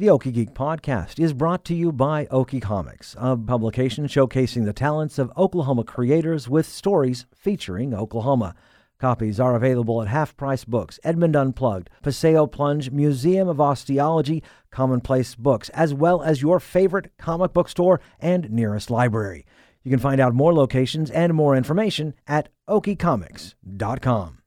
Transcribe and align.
The 0.00 0.06
Okie 0.06 0.32
Geek 0.32 0.54
podcast 0.54 1.22
is 1.22 1.34
brought 1.34 1.62
to 1.66 1.74
you 1.74 1.92
by 1.92 2.24
Okie 2.32 2.62
Comics, 2.62 3.14
a 3.18 3.36
publication 3.36 4.06
showcasing 4.06 4.64
the 4.64 4.72
talents 4.72 5.18
of 5.18 5.30
Oklahoma 5.36 5.84
creators 5.84 6.48
with 6.48 6.64
stories 6.64 7.26
featuring 7.34 7.92
Oklahoma. 7.92 8.54
Copies 8.98 9.38
are 9.38 9.54
available 9.54 10.00
at 10.00 10.08
Half 10.08 10.38
Price 10.38 10.64
Books, 10.64 10.98
Edmond 11.04 11.36
Unplugged, 11.36 11.90
Paseo 12.00 12.46
Plunge, 12.46 12.90
Museum 12.90 13.46
of 13.46 13.60
Osteology, 13.60 14.42
Commonplace 14.70 15.34
Books, 15.34 15.68
as 15.74 15.92
well 15.92 16.22
as 16.22 16.40
your 16.40 16.60
favorite 16.60 17.12
comic 17.18 17.52
book 17.52 17.68
store 17.68 18.00
and 18.20 18.50
nearest 18.50 18.90
library. 18.90 19.44
You 19.82 19.90
can 19.90 20.00
find 20.00 20.18
out 20.18 20.32
more 20.32 20.54
locations 20.54 21.10
and 21.10 21.34
more 21.34 21.54
information 21.54 22.14
at 22.26 22.48
okiecomics.com. 22.70 24.39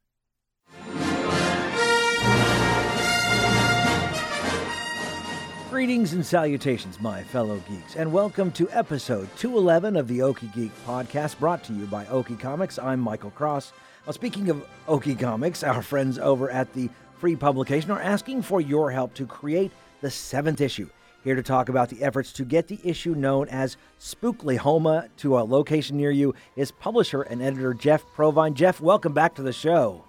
Greetings 5.83 6.13
and 6.13 6.25
salutations, 6.25 7.01
my 7.01 7.21
fellow 7.23 7.61
geeks, 7.67 7.97
and 7.97 8.09
welcome 8.09 8.53
to 8.53 8.69
episode 8.71 9.27
211 9.35 9.97
of 9.97 10.07
the 10.07 10.19
Okie 10.19 10.53
Geek 10.55 10.71
podcast 10.85 11.37
brought 11.39 11.61
to 11.65 11.73
you 11.73 11.85
by 11.87 12.05
Okie 12.05 12.39
Comics. 12.39 12.79
I'm 12.79 13.01
Michael 13.01 13.31
Cross. 13.31 13.73
Now, 14.05 14.13
speaking 14.13 14.49
of 14.49 14.65
Okie 14.87 15.19
Comics, 15.19 15.61
our 15.61 15.81
friends 15.81 16.17
over 16.17 16.49
at 16.49 16.71
the 16.71 16.89
free 17.17 17.35
publication 17.35 17.91
are 17.91 17.99
asking 17.99 18.43
for 18.43 18.61
your 18.61 18.91
help 18.91 19.13
to 19.15 19.25
create 19.25 19.73
the 19.99 20.09
seventh 20.09 20.61
issue. 20.61 20.87
Here 21.21 21.35
to 21.35 21.43
talk 21.43 21.67
about 21.67 21.89
the 21.89 22.01
efforts 22.01 22.31
to 22.33 22.45
get 22.45 22.69
the 22.69 22.79
issue 22.81 23.13
known 23.13 23.49
as 23.49 23.75
Spookly 23.99 24.55
Homa 24.55 25.09
to 25.17 25.37
a 25.37 25.43
location 25.43 25.97
near 25.97 26.11
you 26.11 26.33
is 26.55 26.71
publisher 26.71 27.23
and 27.23 27.41
editor 27.41 27.73
Jeff 27.73 28.05
Provine. 28.15 28.53
Jeff, 28.53 28.79
welcome 28.79 29.11
back 29.11 29.35
to 29.35 29.41
the 29.41 29.51
show. 29.51 30.05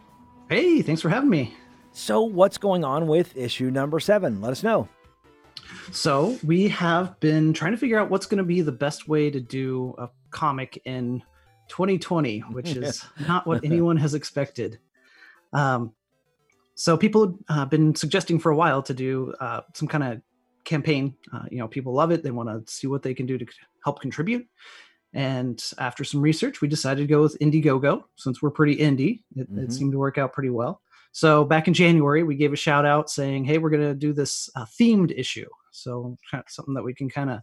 Hey, 0.49 0.83
thanks 0.83 1.03
for 1.03 1.09
having 1.09 1.31
me. 1.31 1.57
So, 1.91 2.23
what's 2.23 2.59
going 2.59 2.85
on 2.85 3.09
with 3.09 3.37
issue 3.37 3.73
number 3.73 3.99
seven? 3.99 4.41
Let 4.41 4.53
us 4.53 4.63
know. 4.63 4.89
So 5.93 6.39
we 6.45 6.69
have 6.69 7.19
been 7.21 7.53
trying 7.53 7.73
to 7.73 7.79
figure 7.79 7.99
out 7.99 8.11
what's 8.11 8.27
going 8.27 8.39
to 8.39 8.45
be 8.45 8.61
the 8.61 8.73
best 8.73 9.09
way 9.09 9.31
to 9.31 9.41
do 9.41 9.95
a 9.99 10.09
comic 10.31 10.81
in 10.85 11.23
2020, 11.69 12.41
which 12.41 12.71
is 12.71 13.05
not 13.29 13.47
what 13.47 13.65
anyone 13.65 13.97
has 13.97 14.15
expected. 14.15 14.79
Um, 15.53 15.93
so 16.75 16.97
people 16.97 17.39
have 17.49 17.59
uh, 17.59 17.65
been 17.67 17.95
suggesting 17.95 18.39
for 18.39 18.51
a 18.51 18.57
while 18.57 18.83
to 18.83 18.95
do 18.95 19.33
uh, 19.41 19.61
some 19.75 19.87
kind 19.87 20.05
of 20.05 20.21
campaign. 20.65 21.15
Uh, 21.33 21.45
you 21.51 21.59
know, 21.59 21.69
people 21.69 21.93
love 21.93 22.11
it; 22.11 22.23
they 22.23 22.33
want 22.33 22.49
to 22.49 22.73
see 22.73 22.87
what 22.87 23.03
they 23.03 23.15
can 23.15 23.27
do 23.27 23.39
to 23.39 23.47
help 23.85 24.01
contribute. 24.01 24.47
And 25.13 25.63
after 25.79 26.03
some 26.03 26.21
research, 26.21 26.61
we 26.61 26.67
decided 26.67 27.03
to 27.03 27.07
go 27.07 27.23
with 27.23 27.39
Indiegogo 27.39 28.03
since 28.17 28.43
we're 28.43 28.51
pretty 28.51 28.77
indie. 28.77 29.23
It, 29.37 29.49
mm-hmm. 29.49 29.61
it 29.61 29.73
seemed 29.73 29.93
to 29.93 29.99
work 29.99 30.19
out 30.19 30.33
pretty 30.33 30.51
well. 30.51 30.81
So 31.13 31.45
back 31.45 31.69
in 31.69 31.75
January, 31.75 32.25
we 32.25 32.35
gave 32.35 32.53
a 32.53 32.57
shout 32.57 32.85
out 32.85 33.09
saying, 33.09 33.45
"Hey, 33.45 33.59
we're 33.59 33.71
going 33.71 33.83
to 33.83 33.95
do 33.95 34.13
this 34.13 34.51
uh, 34.57 34.67
themed 34.81 35.17
issue." 35.17 35.47
So 35.75 36.19
something 36.49 36.75
that 36.75 36.85
we 36.85 36.95
can 36.95 37.09
kind 37.09 37.31
of 37.31 37.41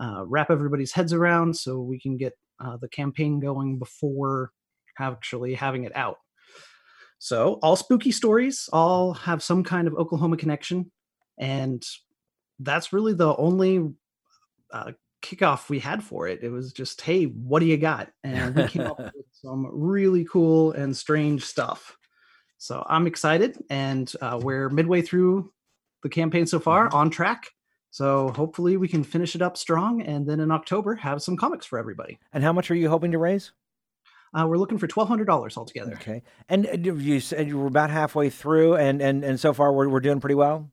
uh, 0.00 0.24
wrap 0.26 0.50
everybody's 0.50 0.92
heads 0.92 1.12
around, 1.12 1.56
so 1.56 1.80
we 1.80 2.00
can 2.00 2.16
get 2.16 2.34
uh, 2.60 2.76
the 2.76 2.88
campaign 2.88 3.40
going 3.40 3.78
before 3.78 4.52
actually 4.98 5.54
having 5.54 5.84
it 5.84 5.94
out. 5.96 6.18
So 7.18 7.58
all 7.62 7.76
spooky 7.76 8.12
stories 8.12 8.68
all 8.72 9.14
have 9.14 9.42
some 9.42 9.64
kind 9.64 9.88
of 9.88 9.94
Oklahoma 9.94 10.36
connection, 10.36 10.90
and 11.38 11.82
that's 12.60 12.92
really 12.92 13.14
the 13.14 13.34
only 13.36 13.90
uh, 14.72 14.92
kickoff 15.22 15.68
we 15.68 15.78
had 15.78 16.04
for 16.04 16.28
it. 16.28 16.42
It 16.42 16.50
was 16.50 16.72
just, 16.72 17.00
"Hey, 17.00 17.24
what 17.24 17.60
do 17.60 17.66
you 17.66 17.76
got?" 17.76 18.10
And 18.22 18.54
we 18.54 18.68
came 18.68 18.86
up 18.86 18.98
with 19.14 19.26
some 19.32 19.66
really 19.72 20.24
cool 20.24 20.72
and 20.72 20.96
strange 20.96 21.44
stuff. 21.44 21.96
So 22.58 22.84
I'm 22.88 23.06
excited, 23.06 23.56
and 23.70 24.12
uh, 24.20 24.38
we're 24.42 24.68
midway 24.68 25.02
through 25.02 25.52
the 26.02 26.08
campaign 26.08 26.46
so 26.46 26.60
far, 26.60 26.88
mm-hmm. 26.88 26.96
on 26.96 27.10
track. 27.10 27.48
So 27.94 28.32
hopefully 28.34 28.76
we 28.76 28.88
can 28.88 29.04
finish 29.04 29.36
it 29.36 29.40
up 29.40 29.56
strong, 29.56 30.02
and 30.02 30.26
then 30.26 30.40
in 30.40 30.50
October 30.50 30.96
have 30.96 31.22
some 31.22 31.36
comics 31.36 31.64
for 31.64 31.78
everybody. 31.78 32.18
And 32.32 32.42
how 32.42 32.52
much 32.52 32.68
are 32.72 32.74
you 32.74 32.88
hoping 32.88 33.12
to 33.12 33.18
raise? 33.18 33.52
Uh, 34.36 34.44
we're 34.48 34.58
looking 34.58 34.78
for 34.78 34.88
twelve 34.88 35.06
hundred 35.06 35.26
dollars 35.26 35.56
altogether. 35.56 35.92
Okay, 35.92 36.24
and 36.48 36.66
you 36.84 37.20
said 37.20 37.46
you 37.46 37.56
were 37.56 37.68
about 37.68 37.90
halfway 37.90 38.30
through, 38.30 38.74
and 38.74 39.00
and 39.00 39.22
and 39.22 39.38
so 39.38 39.52
far 39.52 39.72
we're 39.72 39.88
we're 39.88 40.00
doing 40.00 40.18
pretty 40.18 40.34
well. 40.34 40.72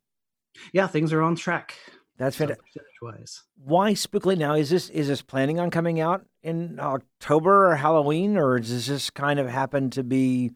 Yeah, 0.74 0.88
things 0.88 1.14
are 1.14 1.22
on 1.22 1.36
track. 1.36 1.76
That's 2.18 2.36
fantastic. 2.36 2.82
Wise. 3.04 3.44
Why 3.56 3.94
Spookly 3.94 4.36
now? 4.36 4.56
Is 4.56 4.72
this 4.72 4.90
is 4.90 5.08
this 5.08 5.22
planning 5.22 5.60
on 5.60 5.70
coming 5.70 6.00
out 6.00 6.26
in 6.42 6.80
October 6.80 7.70
or 7.70 7.76
Halloween, 7.76 8.36
or 8.36 8.58
does 8.58 8.72
this 8.72 8.88
just 8.88 9.14
kind 9.14 9.40
of 9.40 9.48
happen 9.48 9.92
to 9.92 10.04
be 10.04 10.54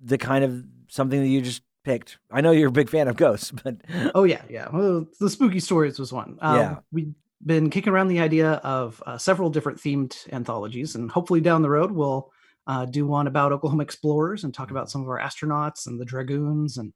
the 0.00 0.18
kind 0.18 0.44
of 0.44 0.64
something 0.86 1.20
that 1.20 1.26
you 1.26 1.42
just 1.42 1.62
picked? 1.84 2.18
I 2.30 2.40
know 2.40 2.50
you're 2.50 2.68
a 2.68 2.72
big 2.72 2.90
fan 2.90 3.08
of 3.08 3.16
ghosts, 3.16 3.50
but 3.64 3.76
oh 4.14 4.24
yeah, 4.24 4.42
yeah. 4.48 4.68
Well, 4.72 5.06
the 5.18 5.30
spooky 5.30 5.60
stories 5.60 5.98
was 5.98 6.12
one. 6.12 6.38
Um, 6.40 6.56
yeah, 6.56 6.76
we've 6.92 7.14
been 7.44 7.70
kicking 7.70 7.92
around 7.92 8.08
the 8.08 8.20
idea 8.20 8.52
of 8.64 9.02
uh, 9.06 9.18
several 9.18 9.50
different 9.50 9.78
themed 9.78 10.16
anthologies, 10.32 10.94
and 10.94 11.10
hopefully 11.10 11.40
down 11.40 11.62
the 11.62 11.70
road 11.70 11.90
we'll 11.90 12.30
uh, 12.66 12.84
do 12.84 13.06
one 13.06 13.26
about 13.26 13.52
Oklahoma 13.52 13.82
explorers 13.82 14.44
and 14.44 14.54
talk 14.54 14.70
about 14.70 14.90
some 14.90 15.02
of 15.02 15.08
our 15.08 15.18
astronauts 15.18 15.86
and 15.86 16.00
the 16.00 16.04
dragoons 16.04 16.76
and 16.76 16.92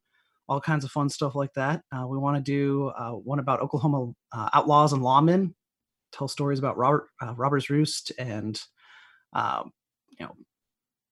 all 0.47 0.61
kinds 0.61 0.85
of 0.85 0.91
fun 0.91 1.09
stuff 1.09 1.35
like 1.35 1.53
that. 1.53 1.81
Uh, 1.91 2.05
we 2.07 2.17
want 2.17 2.37
to 2.37 2.41
do 2.41 2.87
uh, 2.89 3.11
one 3.11 3.39
about 3.39 3.61
Oklahoma 3.61 4.11
uh, 4.31 4.49
outlaws 4.53 4.93
and 4.93 5.01
lawmen, 5.01 5.53
tell 6.11 6.27
stories 6.27 6.59
about 6.59 6.77
Robert 6.77 7.07
uh, 7.21 7.33
Robbers 7.35 7.69
Roost 7.69 8.11
and 8.17 8.59
um, 9.33 9.71
you 10.17 10.25
know 10.25 10.35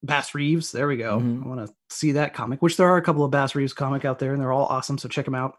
Bass 0.03 0.36
Reeves. 0.36 0.72
There 0.72 0.88
we 0.88 0.97
go. 0.97 1.19
Mm-hmm. 1.19 1.44
I 1.44 1.47
want 1.47 1.68
to 1.68 1.74
see 1.90 2.14
that 2.14 2.34
comic, 2.34 2.62
which 2.62 2.78
there 2.78 2.88
are 2.88 2.97
a 2.97 3.02
couple 3.02 3.24
of 3.24 3.31
Bass 3.31 3.56
Reeves 3.56 3.74
comic 3.74 4.06
out 4.06 4.19
there, 4.19 4.34
and 4.34 4.41
they're 4.41 4.52
all 4.52 4.66
awesome. 4.66 4.97
So 4.97 5.08
check 5.08 5.25
them 5.25 5.36
out. 5.36 5.58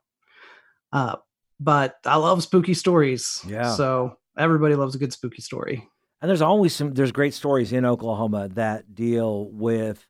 Uh, 0.93 1.17
but 1.59 1.97
I 2.05 2.17
love 2.17 2.43
spooky 2.43 2.75
stories. 2.75 3.43
Yeah. 3.47 3.73
So 3.75 4.19
everybody 4.37 4.75
loves 4.75 4.95
a 4.95 4.99
good 4.99 5.13
spooky 5.13 5.43
story. 5.43 5.89
And 6.21 6.29
there's 6.29 6.43
always 6.43 6.75
some. 6.75 6.95
There's 6.95 7.13
great 7.13 7.35
stories 7.35 7.73
in 7.73 7.85
Oklahoma 7.85 8.49
that 8.55 8.95
deal 8.95 9.49
with 9.51 10.07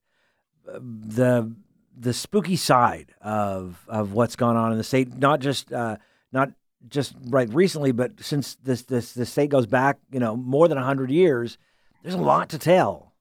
uh, 0.69 0.78
the 0.81 1.55
the 1.97 2.12
spooky 2.12 2.56
side 2.56 3.15
of 3.21 3.84
of 3.89 4.12
what's 4.12 4.37
gone 4.37 4.56
on 4.56 4.73
in 4.73 4.78
the 4.78 4.84
state. 4.84 5.17
Not 5.17 5.41
just 5.41 5.73
uh, 5.73 5.97
not 6.33 6.50
just 6.89 7.15
right 7.27 7.53
recently, 7.53 7.93
but 7.93 8.12
since 8.21 8.55
this 8.56 8.83
this 8.83 9.12
the 9.12 9.27
state 9.27 9.50
goes 9.50 9.67
back, 9.67 9.99
you 10.12 10.21
know, 10.21 10.37
more 10.37 10.69
than 10.69 10.78
hundred 10.78 11.11
years. 11.11 11.59
There's 12.03 12.15
a 12.15 12.19
lot 12.19 12.50
to 12.50 12.59
tell. 12.59 13.13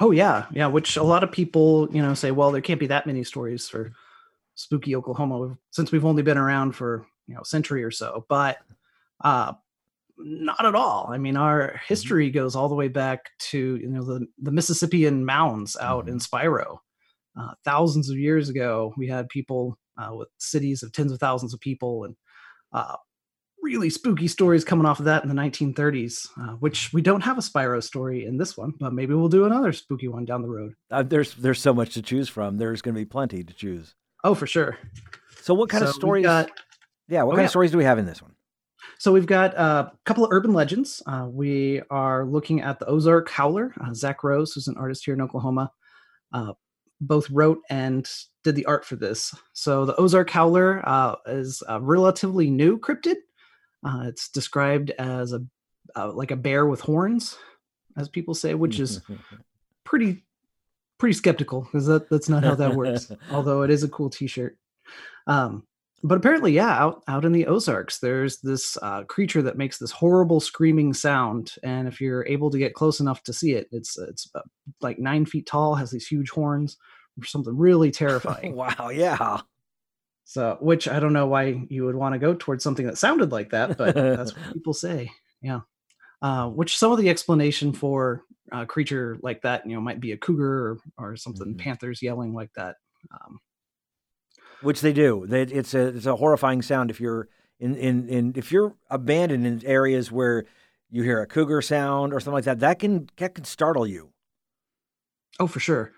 Oh 0.00 0.10
yeah, 0.10 0.46
yeah. 0.52 0.66
Which 0.66 0.96
a 0.96 1.02
lot 1.02 1.24
of 1.24 1.32
people, 1.32 1.88
you 1.90 2.02
know, 2.02 2.14
say, 2.14 2.30
well, 2.30 2.52
there 2.52 2.60
can't 2.60 2.80
be 2.80 2.88
that 2.88 3.06
many 3.06 3.24
stories 3.24 3.68
for 3.68 3.92
spooky 4.54 4.96
Oklahoma 4.96 5.56
since 5.70 5.92
we've 5.92 6.04
only 6.04 6.22
been 6.22 6.38
around 6.38 6.72
for 6.72 7.06
you 7.26 7.34
know 7.34 7.42
a 7.42 7.46
century 7.46 7.82
or 7.82 7.90
so. 7.90 8.26
But 8.28 8.58
uh, 9.22 9.52
not 10.18 10.64
at 10.64 10.74
all. 10.74 11.08
I 11.10 11.18
mean, 11.18 11.36
our 11.36 11.68
mm-hmm. 11.68 11.76
history 11.86 12.30
goes 12.30 12.56
all 12.56 12.68
the 12.68 12.74
way 12.74 12.88
back 12.88 13.30
to 13.50 13.76
you 13.76 13.88
know 13.88 14.04
the 14.04 14.26
the 14.38 14.52
Mississippian 14.52 15.24
mounds 15.24 15.76
out 15.80 16.04
mm-hmm. 16.04 16.14
in 16.14 16.20
Spiro. 16.20 16.82
Uh, 17.38 17.52
thousands 17.64 18.08
of 18.08 18.16
years 18.16 18.48
ago, 18.48 18.94
we 18.96 19.06
had 19.06 19.28
people 19.28 19.78
uh, 19.98 20.14
with 20.14 20.28
cities 20.38 20.82
of 20.82 20.92
tens 20.92 21.12
of 21.12 21.18
thousands 21.18 21.52
of 21.52 21.60
people, 21.60 22.04
and 22.04 22.16
uh, 22.72 22.96
really 23.66 23.90
spooky 23.90 24.28
stories 24.28 24.64
coming 24.64 24.86
off 24.86 25.00
of 25.00 25.06
that 25.06 25.24
in 25.24 25.28
the 25.28 25.34
1930s, 25.34 26.28
uh, 26.40 26.54
which 26.54 26.92
we 26.92 27.02
don't 27.02 27.22
have 27.22 27.36
a 27.36 27.42
Spiro 27.42 27.80
story 27.80 28.24
in 28.24 28.38
this 28.38 28.56
one, 28.56 28.72
but 28.78 28.92
maybe 28.92 29.12
we'll 29.12 29.28
do 29.28 29.44
another 29.44 29.72
spooky 29.72 30.06
one 30.06 30.24
down 30.24 30.42
the 30.42 30.48
road. 30.48 30.74
Uh, 30.90 31.02
there's 31.02 31.34
there's 31.34 31.60
so 31.60 31.74
much 31.74 31.94
to 31.94 32.02
choose 32.02 32.28
from. 32.28 32.58
There's 32.58 32.80
going 32.80 32.94
to 32.94 33.00
be 33.00 33.04
plenty 33.04 33.42
to 33.42 33.52
choose. 33.52 33.94
Oh, 34.22 34.34
for 34.34 34.46
sure. 34.46 34.78
So, 35.42 35.52
what 35.52 35.68
kind 35.68 35.82
so 35.82 35.88
of 35.88 35.94
stories? 35.94 36.24
Got, 36.24 36.50
yeah, 37.08 37.24
what 37.24 37.32
oh, 37.32 37.36
kind 37.36 37.42
yeah. 37.42 37.46
of 37.46 37.50
stories 37.50 37.72
do 37.72 37.78
we 37.78 37.84
have 37.84 37.98
in 37.98 38.06
this 38.06 38.22
one? 38.22 38.36
So 38.98 39.12
we've 39.12 39.26
got 39.26 39.54
a 39.54 39.92
couple 40.04 40.24
of 40.24 40.32
urban 40.32 40.52
legends. 40.52 41.02
Uh, 41.06 41.28
we 41.30 41.82
are 41.90 42.24
looking 42.24 42.62
at 42.62 42.78
the 42.78 42.86
Ozark 42.86 43.28
Howler. 43.28 43.74
Uh, 43.80 43.92
Zach 43.92 44.24
Rose, 44.24 44.52
who's 44.52 44.68
an 44.68 44.76
artist 44.76 45.04
here 45.04 45.14
in 45.14 45.20
Oklahoma, 45.20 45.70
uh, 46.32 46.52
both 47.00 47.28
wrote 47.30 47.58
and 47.68 48.08
did 48.42 48.54
the 48.54 48.64
art 48.66 48.84
for 48.84 48.96
this. 48.96 49.34
So 49.52 49.84
the 49.84 49.96
Ozark 49.96 50.30
Howler 50.30 50.82
uh, 50.88 51.16
is 51.26 51.62
a 51.68 51.80
relatively 51.80 52.48
new 52.48 52.78
cryptid. 52.78 53.16
Uh, 53.86 54.02
it's 54.06 54.28
described 54.28 54.90
as 54.98 55.32
a 55.32 55.40
uh, 55.94 56.12
like 56.12 56.32
a 56.32 56.36
bear 56.36 56.66
with 56.66 56.80
horns, 56.80 57.36
as 57.96 58.08
people 58.08 58.34
say, 58.34 58.54
which 58.54 58.80
is 58.80 59.00
pretty 59.84 60.24
pretty 60.98 61.12
skeptical 61.12 61.62
because 61.62 61.86
that, 61.86 62.10
that's 62.10 62.28
not 62.28 62.42
how 62.42 62.54
that 62.54 62.74
works. 62.74 63.12
Although 63.30 63.62
it 63.62 63.70
is 63.70 63.82
a 63.82 63.88
cool 63.88 64.10
T-shirt. 64.10 64.56
Um, 65.26 65.64
but 66.02 66.18
apparently, 66.18 66.52
yeah, 66.52 66.70
out 66.70 67.02
out 67.08 67.24
in 67.24 67.32
the 67.32 67.46
Ozarks, 67.46 67.98
there's 67.98 68.38
this 68.40 68.76
uh, 68.82 69.04
creature 69.04 69.42
that 69.42 69.56
makes 69.56 69.78
this 69.78 69.90
horrible 69.90 70.40
screaming 70.40 70.92
sound, 70.92 71.54
and 71.62 71.88
if 71.88 72.00
you're 72.00 72.26
able 72.26 72.50
to 72.50 72.58
get 72.58 72.74
close 72.74 73.00
enough 73.00 73.22
to 73.24 73.32
see 73.32 73.52
it, 73.52 73.68
it's 73.72 73.98
it's 73.98 74.30
like 74.80 74.98
nine 74.98 75.24
feet 75.26 75.46
tall, 75.46 75.74
has 75.74 75.90
these 75.90 76.06
huge 76.06 76.30
horns, 76.30 76.76
or 77.20 77.24
something 77.24 77.56
really 77.56 77.90
terrifying. 77.92 78.54
wow, 78.54 78.90
yeah. 78.92 79.40
So, 80.28 80.58
which 80.60 80.88
I 80.88 80.98
don't 80.98 81.12
know 81.12 81.28
why 81.28 81.64
you 81.68 81.84
would 81.84 81.94
want 81.94 82.14
to 82.14 82.18
go 82.18 82.34
towards 82.34 82.64
something 82.64 82.84
that 82.86 82.98
sounded 82.98 83.30
like 83.30 83.50
that, 83.50 83.78
but 83.78 83.94
that's 83.94 84.34
what 84.34 84.52
people 84.54 84.74
say. 84.74 85.12
Yeah. 85.40 85.60
Uh, 86.20 86.48
which 86.48 86.76
some 86.76 86.90
of 86.90 86.98
the 86.98 87.08
explanation 87.08 87.72
for 87.72 88.24
a 88.50 88.66
creature 88.66 89.16
like 89.22 89.42
that, 89.42 89.64
you 89.64 89.76
know, 89.76 89.80
might 89.80 90.00
be 90.00 90.10
a 90.10 90.16
cougar 90.16 90.72
or, 90.72 90.78
or 90.98 91.16
something, 91.16 91.50
mm-hmm. 91.50 91.58
panthers 91.58 92.02
yelling 92.02 92.34
like 92.34 92.50
that. 92.56 92.74
Um, 93.12 93.38
which 94.62 94.80
they 94.80 94.92
do. 94.92 95.26
They, 95.28 95.42
it's 95.42 95.74
a 95.74 95.88
it's 95.88 96.06
a 96.06 96.16
horrifying 96.16 96.60
sound 96.60 96.90
if 96.90 97.00
you're 97.00 97.28
in, 97.60 97.76
in 97.76 98.08
in 98.08 98.32
if 98.34 98.50
you're 98.50 98.74
abandoned 98.90 99.46
in 99.46 99.64
areas 99.64 100.10
where 100.10 100.44
you 100.90 101.04
hear 101.04 101.20
a 101.20 101.26
cougar 101.26 101.62
sound 101.62 102.12
or 102.12 102.18
something 102.18 102.34
like 102.34 102.44
that. 102.44 102.58
That 102.58 102.80
can 102.80 103.08
that 103.18 103.36
can 103.36 103.44
startle 103.44 103.86
you. 103.86 104.10
Oh, 105.38 105.46
for 105.46 105.60
sure. 105.60 105.92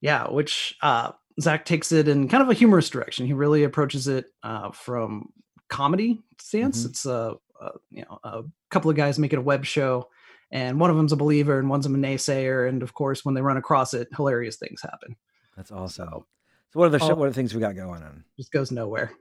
Yeah, 0.00 0.30
which 0.30 0.76
uh, 0.82 1.12
Zach 1.42 1.64
takes 1.64 1.92
it 1.92 2.08
in 2.08 2.28
kind 2.28 2.42
of 2.42 2.48
a 2.50 2.54
humorous 2.54 2.88
direction. 2.90 3.26
He 3.26 3.32
really 3.32 3.64
approaches 3.64 4.08
it 4.08 4.26
uh, 4.42 4.70
from 4.72 5.28
comedy 5.68 6.22
stance. 6.40 6.82
Mhm. 6.82 6.86
It's 6.90 7.06
a, 7.06 7.34
a 7.60 7.70
you 7.90 8.02
know 8.02 8.18
a 8.24 8.42
couple 8.70 8.90
of 8.90 8.96
guys 8.96 9.18
making 9.18 9.38
a 9.38 9.42
web 9.42 9.64
show, 9.64 10.08
and 10.50 10.80
one 10.80 10.90
of 10.90 10.96
them's 10.96 11.12
a 11.12 11.16
believer 11.16 11.58
and 11.58 11.68
one's 11.70 11.86
a 11.86 11.90
naysayer. 11.90 12.68
And 12.68 12.82
of 12.82 12.94
course, 12.94 13.24
when 13.24 13.34
they 13.34 13.42
run 13.42 13.56
across 13.56 13.94
it, 13.94 14.08
hilarious 14.16 14.56
things 14.56 14.82
happen. 14.82 15.16
That's 15.56 15.70
awesome. 15.72 16.08
So 16.08 16.26
So 16.72 16.80
what 16.80 16.86
are 16.86 16.90
the 16.90 16.98
sh- 16.98 17.02
Oh. 17.04 17.14
what 17.14 17.26
are 17.26 17.30
the 17.30 17.34
things 17.34 17.54
we 17.54 17.60
got 17.60 17.74
going 17.76 18.02
on? 18.02 18.24
just 18.36 18.52
goes 18.52 18.70
nowhere. 18.70 19.12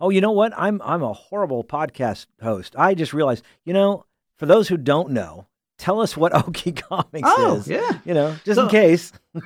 Oh, 0.00 0.10
you 0.10 0.20
know 0.20 0.32
what? 0.32 0.52
I'm 0.56 0.80
I'm 0.82 1.02
a 1.02 1.12
horrible 1.12 1.64
podcast 1.64 2.26
host. 2.42 2.74
I 2.76 2.94
just 2.94 3.14
realized. 3.14 3.44
You 3.64 3.72
know, 3.72 4.04
for 4.36 4.46
those 4.46 4.68
who 4.68 4.76
don't 4.76 5.10
know, 5.10 5.46
tell 5.78 6.00
us 6.00 6.16
what 6.16 6.32
Okie 6.32 6.76
Comics 6.76 7.22
Oh 7.30 7.56
is. 7.56 7.68
yeah. 7.68 7.98
You 8.04 8.14
know, 8.14 8.30
just 8.44 8.58
in 8.60 8.66
So- 8.66 8.68
case. 8.68 9.12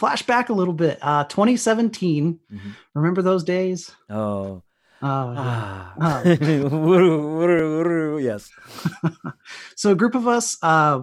Flashback 0.00 0.48
a 0.48 0.52
little 0.52 0.74
bit. 0.74 0.98
Uh, 1.00 1.24
2017. 1.24 2.38
Mhm. 2.52 2.60
Remember 2.94 3.22
those 3.22 3.44
days? 3.44 3.90
Oh. 4.10 4.62
Oh, 5.04 5.32
yeah. 5.32 5.90
Ah. 6.00 6.22
Woo, 6.70 8.18
yes. 8.18 8.50
so 9.76 9.90
a 9.90 9.94
group 9.96 10.14
of 10.14 10.28
us 10.28 10.56
uh, 10.62 11.02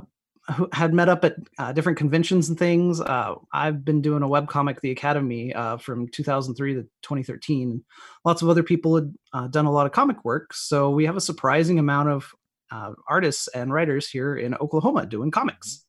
who 0.56 0.69
had 0.71 0.94
met 0.94 1.09
up 1.09 1.25
at 1.25 1.35
uh, 1.57 1.73
different 1.73 1.97
conventions 1.97 2.47
and 2.50 2.57
things. 2.57 3.01
Uh, 3.01 3.35
I've 3.51 3.83
been 3.83 4.01
doing 4.01 4.23
a 4.23 4.27
webcomic, 4.27 4.79
The 4.81 4.91
Academy, 4.91 5.53
uh, 5.53 5.77
from 5.77 6.07
2003 6.07 6.75
to 6.75 6.81
2013. 7.03 7.83
Lots 8.23 8.41
of 8.41 8.47
other 8.50 8.63
people 8.63 8.95
had 8.95 9.13
uh, 9.33 9.47
done 9.47 9.65
a 9.65 9.71
lot 9.71 9.85
of 9.85 9.91
comic 9.91 10.23
work, 10.23 10.53
so 10.53 10.89
we 10.91 11.05
have 11.05 11.17
a 11.17 11.21
surprising 11.21 11.77
amount 11.77 12.07
of 12.09 12.33
uh, 12.71 12.94
artists 13.07 13.48
and 13.50 13.74
writers 13.74 14.10
here 14.10 14.36
in 14.36 14.56
Oklahoma 14.56 15.06
doing 15.06 15.31
comics. 15.31 15.86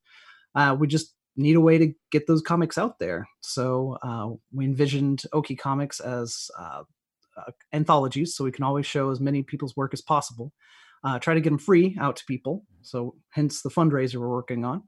Uh, 0.55 0.77
we 0.79 0.87
just 0.87 1.15
need 1.37 1.57
a 1.57 1.61
way 1.61 1.79
to 1.79 1.93
get 2.11 2.27
those 2.27 2.43
comics 2.43 2.77
out 2.77 2.99
there, 2.99 3.27
so 3.41 3.97
uh, 4.03 4.29
we 4.53 4.65
envisioned 4.65 5.23
Okie 5.33 5.59
Comics 5.59 6.01
as 6.01 6.51
uh, 6.59 6.83
uh, 7.37 7.51
anthologies, 7.73 8.35
so 8.35 8.45
we 8.45 8.53
can 8.53 8.65
always 8.65 8.87
show 8.87 9.11
as 9.11 9.21
many 9.21 9.43
people's 9.43 9.77
work 9.77 9.95
as 9.95 10.01
possible 10.01 10.53
uh, 11.05 11.19
try 11.19 11.35
to 11.35 11.41
get 11.41 11.51
them 11.51 11.59
free 11.59 11.97
out 12.01 12.17
to 12.17 12.25
people. 12.27 12.65
So 12.83 13.17
hence 13.31 13.63
the 13.63 13.71
fundraiser 13.71 14.17
we're 14.17 14.29
working 14.29 14.65
on. 14.65 14.83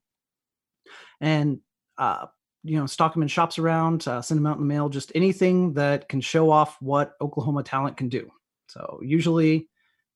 And 1.21 1.61
uh, 1.99 2.27
you 2.65 2.79
know, 2.79 2.87
stock 2.87 3.15
them 3.15 3.23
in 3.23 3.29
shops 3.29 3.59
around, 3.59 4.06
uh, 4.06 4.23
send 4.23 4.38
them 4.38 4.47
out 4.47 4.56
in 4.56 4.62
the 4.62 4.73
mail, 4.73 4.88
just 4.88 5.12
anything 5.15 5.75
that 5.75 6.09
can 6.09 6.21
show 6.21 6.50
off 6.50 6.77
what 6.81 7.15
Oklahoma 7.21 7.62
talent 7.62 7.97
can 7.97 8.09
do. 8.09 8.31
So 8.69 9.00
usually, 9.03 9.69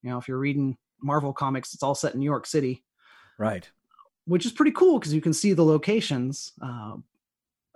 you 0.03 0.11
know, 0.11 0.19
if 0.19 0.29
you're 0.29 0.39
reading 0.39 0.77
Marvel 1.03 1.33
comics, 1.33 1.75
it's 1.75 1.83
all 1.83 1.95
set 1.95 2.15
in 2.15 2.21
New 2.21 2.27
York 2.27 2.47
City, 2.47 2.85
Right. 3.39 3.71
which 4.25 4.47
is 4.47 4.53
pretty 4.53 4.73
cool 4.73 4.99
because 4.99 5.13
you 5.15 5.21
can 5.21 5.33
see 5.33 5.53
the 5.53 5.65
locations 5.65 6.53
uh, 6.63 6.97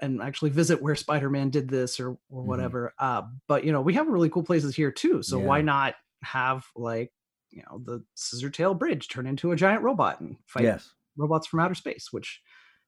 and 0.00 0.22
actually 0.22 0.50
visit 0.50 0.80
where 0.80 0.96
Spider-Man 0.96 1.50
did 1.50 1.68
this 1.68 2.00
or 2.00 2.10
or 2.30 2.42
Mhm. 2.42 2.46
whatever. 2.46 2.94
Uh, 2.98 3.22
but 3.46 3.64
you 3.64 3.72
know, 3.72 3.82
we 3.82 3.94
have 3.94 4.08
really 4.08 4.30
cool 4.30 4.42
places 4.42 4.74
here 4.74 4.90
too. 4.90 5.22
So 5.22 5.38
why 5.38 5.60
not 5.60 5.94
have 6.22 6.66
like 6.74 7.12
you 7.50 7.62
know 7.68 7.78
the 7.84 8.04
Scissor 8.14 8.48
Tail 8.50 8.74
Bridge 8.74 9.08
turn 9.08 9.26
into 9.26 9.52
a 9.52 9.56
giant 9.56 9.82
robot 9.82 10.20
and 10.20 10.36
fight 10.46 10.62
Yes. 10.64 10.92
robots 11.16 11.46
from 11.46 11.60
outer 11.60 11.74
space, 11.74 12.12
which 12.12 12.40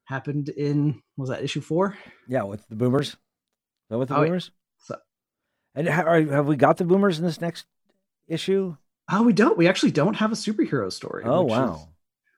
happened 0.04 0.48
in 0.50 1.02
was 1.16 1.28
that 1.28 1.42
issue 1.44 1.60
four? 1.60 1.96
Yeah, 2.28 2.44
with 2.44 2.66
the 2.68 2.76
boomers. 2.76 3.08
Is 3.10 3.16
with 3.98 4.08
the 4.08 4.16
Oh, 4.16 4.20
yeah. 4.22 4.26
boomers? 4.26 4.50
So- 4.78 4.98
And 5.74 5.86
have 5.88 6.46
we 6.46 6.56
got 6.56 6.76
the 6.78 6.84
boomers 6.84 7.18
in 7.18 7.24
this 7.24 7.40
next 7.40 7.66
issue? 8.26 8.76
Oh, 9.12 9.22
we 9.22 9.32
don't. 9.32 9.56
We 9.58 9.68
actually 9.68 9.92
don't 9.92 10.14
have 10.14 10.32
a 10.32 10.34
superhero 10.34 10.90
story. 10.90 11.24
Oh 11.26 11.42
which 11.42 11.52
is, 11.52 11.58
wow. 11.58 11.88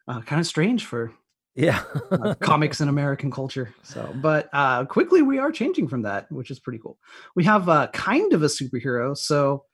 uh, 0.08 0.20
kind 0.22 0.40
of 0.40 0.46
strange 0.46 0.84
for 0.84 1.12
Yeah. 1.54 1.82
uh, 2.10 2.34
comics 2.40 2.80
in 2.80 2.88
American 2.88 3.30
culture. 3.30 3.72
So, 3.82 4.12
but 4.16 4.48
uh, 4.52 4.84
quickly 4.86 5.22
we 5.22 5.38
are 5.38 5.52
changing 5.52 5.88
from 5.88 6.02
that, 6.02 6.30
which 6.32 6.50
is 6.50 6.58
pretty 6.58 6.80
cool. 6.80 6.98
We 7.36 7.44
have 7.44 7.68
uh, 7.68 7.86
kind 7.92 8.32
of 8.32 8.42
a 8.42 8.46
superhero. 8.46 9.16
So 9.16 9.64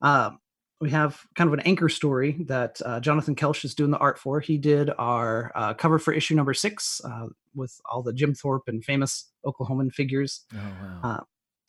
um, 0.00 0.38
we 0.80 0.90
have 0.90 1.20
kind 1.34 1.48
of 1.48 1.54
an 1.54 1.60
anchor 1.60 1.88
story 1.88 2.36
that 2.46 2.80
uh, 2.84 3.00
Jonathan 3.00 3.34
Kelch 3.34 3.64
is 3.64 3.74
doing 3.74 3.90
the 3.90 3.98
art 3.98 4.18
for. 4.18 4.38
He 4.40 4.58
did 4.58 4.90
our 4.96 5.50
uh, 5.54 5.74
cover 5.74 5.98
for 5.98 6.12
issue 6.12 6.34
number 6.36 6.54
six 6.54 7.00
uh, 7.04 7.26
with 7.54 7.80
all 7.90 8.02
the 8.02 8.12
Jim 8.12 8.34
Thorpe 8.34 8.68
and 8.68 8.84
famous 8.84 9.30
Oklahoman 9.44 9.92
figures. 9.92 10.44
Oh 10.54 10.58
wow. 10.58 11.00
Uh, 11.02 11.20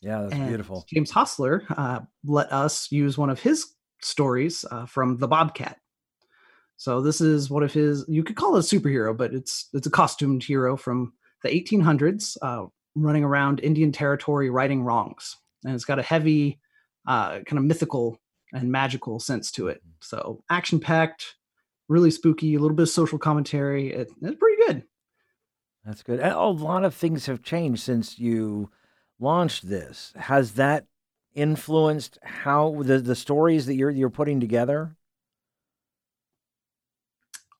yeah, 0.02 0.22
that's 0.28 0.48
beautiful. 0.48 0.84
James 0.92 1.10
Hostler 1.10 1.64
uh, 1.76 2.00
let 2.24 2.52
us 2.52 2.92
use 2.92 3.16
one 3.18 3.30
of 3.30 3.40
his 3.40 3.72
stories 4.02 4.64
uh, 4.70 4.86
from 4.86 5.18
the 5.18 5.28
Bobcat. 5.28 5.78
So 6.76 7.00
this 7.00 7.20
is 7.20 7.48
one 7.50 7.62
of 7.62 7.72
his. 7.72 8.04
You 8.08 8.22
could 8.22 8.36
call 8.36 8.56
it 8.56 8.72
a 8.72 8.76
superhero, 8.76 9.16
but 9.16 9.32
it's 9.32 9.68
it's 9.72 9.86
a 9.86 9.90
costumed 9.90 10.42
hero 10.44 10.76
from 10.76 11.14
the 11.42 11.48
1800s, 11.48 12.36
uh, 12.42 12.66
running 12.94 13.24
around 13.24 13.60
Indian 13.60 13.92
territory 13.92 14.50
righting 14.50 14.82
wrongs, 14.82 15.36
and 15.64 15.74
it's 15.74 15.84
got 15.84 15.98
a 15.98 16.02
heavy, 16.02 16.60
uh, 17.06 17.40
kind 17.40 17.58
of 17.58 17.64
mythical 17.64 18.20
and 18.52 18.70
magical 18.70 19.18
sense 19.18 19.50
to 19.52 19.68
it. 19.68 19.82
So 20.00 20.42
action 20.50 20.78
packed, 20.78 21.36
really 21.88 22.10
spooky, 22.10 22.54
a 22.54 22.58
little 22.58 22.76
bit 22.76 22.84
of 22.84 22.88
social 22.90 23.18
commentary. 23.18 23.92
It, 23.92 24.10
it's 24.22 24.36
pretty 24.38 24.62
good. 24.66 24.82
That's 25.84 26.02
good. 26.02 26.20
A 26.20 26.48
lot 26.48 26.84
of 26.84 26.94
things 26.94 27.26
have 27.26 27.42
changed 27.42 27.82
since 27.82 28.18
you 28.18 28.70
launched 29.18 29.68
this. 29.68 30.12
Has 30.16 30.52
that 30.52 30.86
influenced 31.36 32.18
how 32.24 32.82
the, 32.82 32.98
the 32.98 33.14
stories 33.14 33.66
that 33.66 33.74
you're 33.76 33.90
you're 33.90 34.10
putting 34.10 34.40
together? 34.40 34.96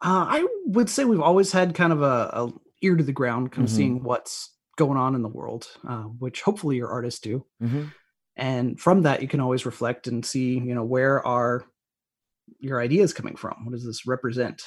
Uh, 0.03 0.27
I 0.29 0.47
would 0.67 0.91
say 0.91 1.05
we've 1.05 1.21
always 1.21 1.53
had 1.53 1.75
kind 1.75 1.93
of 1.93 2.03
a, 2.03 2.31
a 2.33 2.53
ear 2.83 2.97
to 2.97 3.05
the 3.05 3.13
ground, 3.13 3.53
kind 3.53 3.67
of 3.67 3.73
Mhm. 3.73 3.77
seeing 3.77 4.03
what's 4.03 4.53
going 4.77 4.99
on 4.99 5.15
in 5.15 5.23
the 5.23 5.29
world, 5.29 5.69
uh, 5.89 6.03
which 6.03 6.43
hopefully 6.43 6.77
your 6.77 6.91
artists 6.91 7.21
do. 7.21 7.47
Mm-hmm. 7.63 7.85
And 8.37 8.79
from 8.79 9.03
that, 9.03 9.23
you 9.23 9.29
can 9.29 9.41
always 9.41 9.65
reflect 9.65 10.07
and 10.07 10.25
see, 10.25 10.59
you 10.59 10.75
know, 10.75 10.85
where 10.85 11.27
are 11.27 11.65
your 12.59 12.81
ideas 12.81 13.15
coming 13.15 13.37
from? 13.37 13.65
What 13.65 13.73
does 13.73 13.85
this 13.85 14.07
represent? 14.07 14.63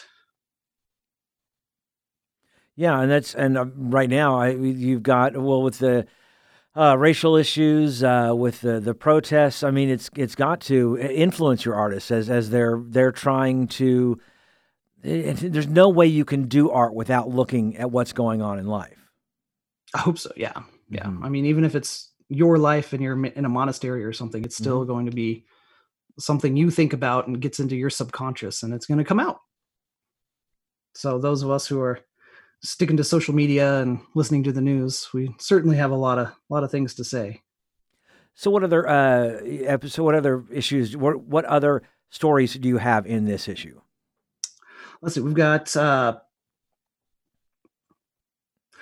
Yeah, 2.76 3.00
and 3.02 3.12
that's 3.12 3.36
and 3.36 3.58
uh, 3.58 3.66
right 3.76 4.10
now 4.10 4.40
I 4.40 4.52
you've 4.52 5.04
got 5.04 5.36
well 5.36 5.62
with 5.62 5.80
the 5.80 6.08
uh, 6.80 6.96
racial 6.98 7.36
issues, 7.36 8.04
uh, 8.04 8.31
with 8.36 8.62
the 8.62 8.80
the 8.80 8.94
protests. 8.94 9.64
I 9.64 9.72
mean, 9.72 9.90
it's 9.90 10.10
it's 10.16 10.36
got 10.36 10.62
to 10.62 10.98
influence 10.98 11.66
your 11.66 11.76
artists 11.76 12.10
as 12.12 12.30
as 12.30 12.50
they're 12.50 12.81
they're 12.88 13.12
trying 13.12 13.68
to. 13.80 14.19
it- 15.04 15.52
there's 15.54 15.68
no 15.68 15.90
way 15.90 16.07
you 16.07 16.26
can 16.26 16.48
do 16.48 16.69
art 16.71 16.94
without 16.94 17.30
looking 17.30 17.78
at 17.78 17.92
what's 17.92 18.14
going 18.14 18.42
on 18.42 18.59
in 18.59 18.68
life. 18.68 18.98
I 19.94 20.00
hope 20.00 20.18
so. 20.19 20.31
Yeah. 20.36 20.62
Yeah. 20.90 21.06
Mhm. 21.07 21.24
I 21.24 21.30
mean, 21.30 21.45
even 21.45 21.64
if 21.64 21.76
it's 21.76 22.12
your 22.30 22.57
life 22.57 22.94
and 22.94 23.02
you're 23.02 23.26
in 23.26 23.45
a 23.45 23.50
monastery 23.50 24.04
or 24.06 24.14
something, 24.14 24.44
it's 24.45 24.56
still 24.56 24.86
going 24.86 25.06
to 25.07 25.12
be 25.12 25.45
something 26.19 26.56
you 26.57 26.69
think 26.69 26.94
about 26.94 27.28
and 27.28 27.42
gets 27.42 27.59
into 27.59 27.76
your 27.76 27.90
subconscious 27.90 28.62
and 28.64 28.74
it's 28.74 28.86
going 28.86 28.98
to 29.00 29.04
come 29.04 29.19
out. 29.19 29.40
So, 30.95 31.18
those 31.18 31.44
of 31.44 31.50
us 31.50 31.66
who 31.68 31.80
are 31.81 32.00
sticking 32.61 32.97
to 32.97 33.04
social 33.04 33.33
media 33.33 33.80
and 33.81 33.99
listening 34.16 34.44
to 34.44 34.51
the 34.51 34.61
news, 34.61 35.09
we 35.13 35.33
certainly 35.39 35.78
have 35.78 35.92
a 35.92 35.95
lot 35.95 36.18
of 36.19 36.28
a 36.28 36.35
lot 36.49 36.63
of 36.63 36.71
things 36.71 36.94
to 36.95 37.04
say. 37.04 37.42
So, 38.35 38.51
what 38.51 38.63
other 38.63 38.87
uh, 38.87 39.39
episode? 39.44 40.04
What 40.04 40.16
other 40.16 40.44
issues? 40.51 40.95
What 40.95 41.21
what 41.21 41.45
other 41.45 41.83
stories 42.09 42.54
do 42.56 42.68
you 42.68 42.78
have 42.78 43.06
in 43.06 43.25
this 43.25 43.47
issue? 43.47 43.80
Let's 45.01 45.16
see. 45.16 45.21
We've 45.21 45.33
got 45.33 45.75
uh, 45.75 46.19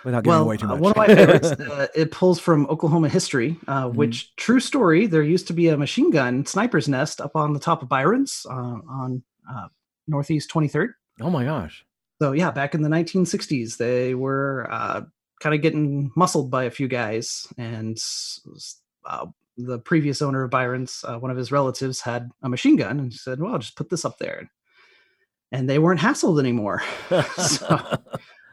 Without 0.03 0.23
giving 0.23 0.29
well, 0.35 0.43
away 0.43 0.57
too 0.57 0.67
uh, 0.67 0.69
much. 0.69 0.79
one 0.79 0.91
of 0.91 0.97
my 0.97 1.07
favorites. 1.07 1.47
uh, 1.51 1.87
it 1.95 2.11
pulls 2.11 2.39
from 2.39 2.67
Oklahoma 2.67 3.09
history, 3.09 3.57
uh, 3.67 3.85
Mhm. 3.87 3.95
which 3.95 4.35
true 4.35 4.59
story. 4.59 5.07
There 5.07 5.23
used 5.23 5.47
to 5.47 5.53
be 5.53 5.69
a 5.69 5.77
machine 5.77 6.11
gun 6.11 6.45
sniper's 6.45 6.87
nest 6.87 7.19
up 7.19 7.35
on 7.35 7.53
the 7.53 7.59
top 7.59 7.81
of 7.81 7.89
Byron's 7.89 8.45
uh, 8.49 8.53
on 8.87 9.23
uh, 9.51 9.67
Northeast 10.07 10.51
23rd. 10.51 10.89
oh 11.21 11.29
my 11.31 11.43
gosh! 11.43 11.83
So 12.21 12.31
yeah, 12.31 12.51
back 12.51 12.73
in 12.73 12.81
the 12.81 12.89
1960s, 12.89 13.77
they 13.77 14.15
were 14.15 14.67
uh, 14.71 15.01
kind 15.39 15.55
of 15.55 15.61
getting 15.61 16.11
muscled 16.15 16.49
by 16.49 16.63
a 16.63 16.71
few 16.71 16.87
guys, 16.87 17.47
and 17.57 17.97
uh, 19.05 19.27
the 19.57 19.79
previous 19.79 20.21
owner 20.21 20.43
of 20.43 20.51
Byron's, 20.51 21.03
uh, 21.07 21.17
one 21.17 21.31
of 21.31 21.37
his 21.37 21.51
relatives, 21.51 22.01
had 22.01 22.29
a 22.41 22.49
machine 22.49 22.75
gun, 22.75 22.99
and 22.99 23.13
said, 23.13 23.39
"Well, 23.39 23.57
just 23.59 23.77
put 23.77 23.89
this 23.89 24.05
up 24.05 24.17
there," 24.17 24.49
and 25.51 25.69
they 25.69 25.79
weren't 25.79 25.99
hassled 25.99 26.39
anymore. 26.39 26.81
so, 27.37 27.97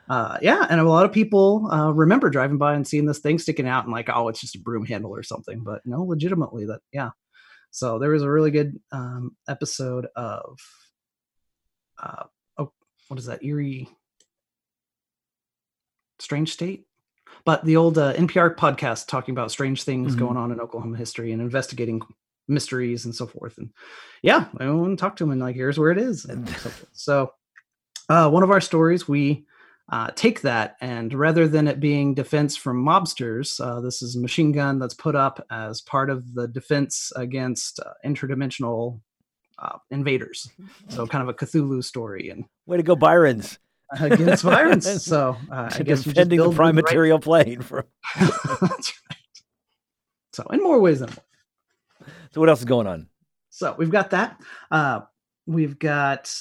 uh, 0.08 0.38
yeah, 0.42 0.66
and 0.68 0.80
a 0.80 0.88
lot 0.88 1.06
of 1.06 1.12
people 1.12 1.68
uh, 1.70 1.90
remember 1.90 2.28
driving 2.30 2.58
by 2.58 2.74
and 2.74 2.86
seeing 2.86 3.06
this 3.06 3.20
thing 3.20 3.38
sticking 3.38 3.68
out, 3.68 3.84
and 3.84 3.92
like, 3.92 4.10
oh, 4.12 4.28
it's 4.28 4.40
just 4.40 4.56
a 4.56 4.60
broom 4.60 4.84
handle 4.84 5.14
or 5.14 5.22
something. 5.22 5.62
But 5.64 5.80
no, 5.86 6.02
legitimately, 6.02 6.66
that 6.66 6.80
yeah. 6.92 7.10
So 7.70 7.98
there 7.98 8.10
was 8.10 8.22
a 8.22 8.30
really 8.30 8.52
good 8.52 8.78
um, 8.92 9.36
episode 9.48 10.06
of, 10.14 10.60
uh, 12.00 12.24
what 13.08 13.18
is 13.18 13.26
that? 13.26 13.44
Eerie, 13.44 13.88
Strange 16.18 16.52
State, 16.52 16.86
but 17.44 17.64
the 17.64 17.76
old 17.76 17.98
uh, 17.98 18.14
NPR 18.14 18.54
podcast 18.56 19.08
talking 19.08 19.32
about 19.34 19.50
strange 19.50 19.82
things 19.82 20.14
Mhm. 20.14 20.18
going 20.18 20.36
on 20.36 20.52
in 20.52 20.60
Oklahoma 20.60 20.96
history 20.96 21.32
and 21.32 21.42
investigating 21.42 22.00
mysteries 22.48 23.04
and 23.04 23.14
so 23.14 23.26
forth. 23.26 23.58
And 23.58 23.70
yeah, 24.22 24.46
I 24.58 24.68
went 24.70 24.88
and 24.88 24.98
talked 24.98 25.18
to 25.18 25.24
him 25.24 25.30
and 25.30 25.40
like, 25.40 25.56
here's 25.56 25.78
where 25.78 25.90
it 25.90 25.98
is. 25.98 26.24
And 26.24 26.48
so, 26.48 26.70
so 26.92 27.32
uh, 28.08 28.30
one 28.30 28.42
of 28.42 28.50
our 28.50 28.60
stories, 28.60 29.08
we 29.08 29.46
uh, 29.90 30.10
take 30.14 30.40
that 30.42 30.76
and 30.80 31.12
rather 31.12 31.46
than 31.46 31.68
it 31.68 31.80
being 31.80 32.14
defense 32.14 32.56
from 32.56 32.82
mobsters, 32.84 33.60
uh, 33.60 33.80
this 33.80 34.02
is 34.02 34.16
a 34.16 34.20
machine 34.20 34.52
gun 34.52 34.78
that's 34.78 34.94
put 34.94 35.14
up 35.14 35.44
as 35.50 35.80
part 35.82 36.08
of 36.10 36.34
the 36.34 36.48
defense 36.48 37.12
against 37.16 37.80
uh, 37.80 37.92
interdimensional 38.04 39.00
uh, 39.58 39.78
invaders. 39.90 40.50
So 40.88 41.06
kind 41.06 41.22
of 41.22 41.28
a 41.28 41.34
Cthulhu 41.34 41.82
story 41.84 42.30
and 42.30 42.44
Way 42.66 42.76
to 42.78 42.82
go, 42.82 42.96
Byron's. 42.96 43.58
against 44.00 44.42
violence. 44.42 44.86
So 45.04 45.36
uh, 45.52 45.70
I 45.72 45.78
guess 45.78 45.78
we 45.78 45.84
just 45.84 46.04
defending 46.04 46.40
the 46.40 46.50
prime 46.50 46.74
with 46.76 46.84
right- 46.84 46.90
material 46.92 47.18
plane. 47.18 47.60
From... 47.62 47.84
That's 48.18 48.60
right. 48.60 49.18
So 50.32 50.44
in 50.52 50.62
more 50.62 50.80
ways 50.80 51.00
than 51.00 51.10
one. 51.10 51.18
So 52.32 52.40
what 52.40 52.48
else 52.48 52.58
is 52.60 52.64
going 52.64 52.86
on? 52.86 53.08
So 53.50 53.74
we've 53.78 53.90
got 53.90 54.10
that. 54.10 54.40
Uh, 54.70 55.02
we've 55.46 55.78
got, 55.78 56.34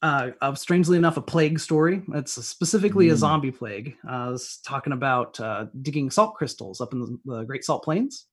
uh, 0.00 0.30
uh, 0.40 0.54
strangely 0.54 0.96
enough, 0.96 1.18
a 1.18 1.20
plague 1.22 1.60
story. 1.60 2.02
It's 2.14 2.32
specifically 2.46 3.10
a 3.10 3.12
Mm. 3.14 3.18
zombie 3.18 3.50
plague. 3.50 3.96
Uh, 4.06 4.10
I 4.10 4.28
was 4.28 4.58
talking 4.64 4.94
about 4.94 5.38
uh, 5.38 5.66
digging 5.82 6.10
salt 6.10 6.34
crystals 6.36 6.80
up 6.80 6.94
in 6.94 7.00
the, 7.00 7.18
the 7.26 7.42
Great 7.44 7.64
Salt 7.64 7.84
Plains. 7.84 8.26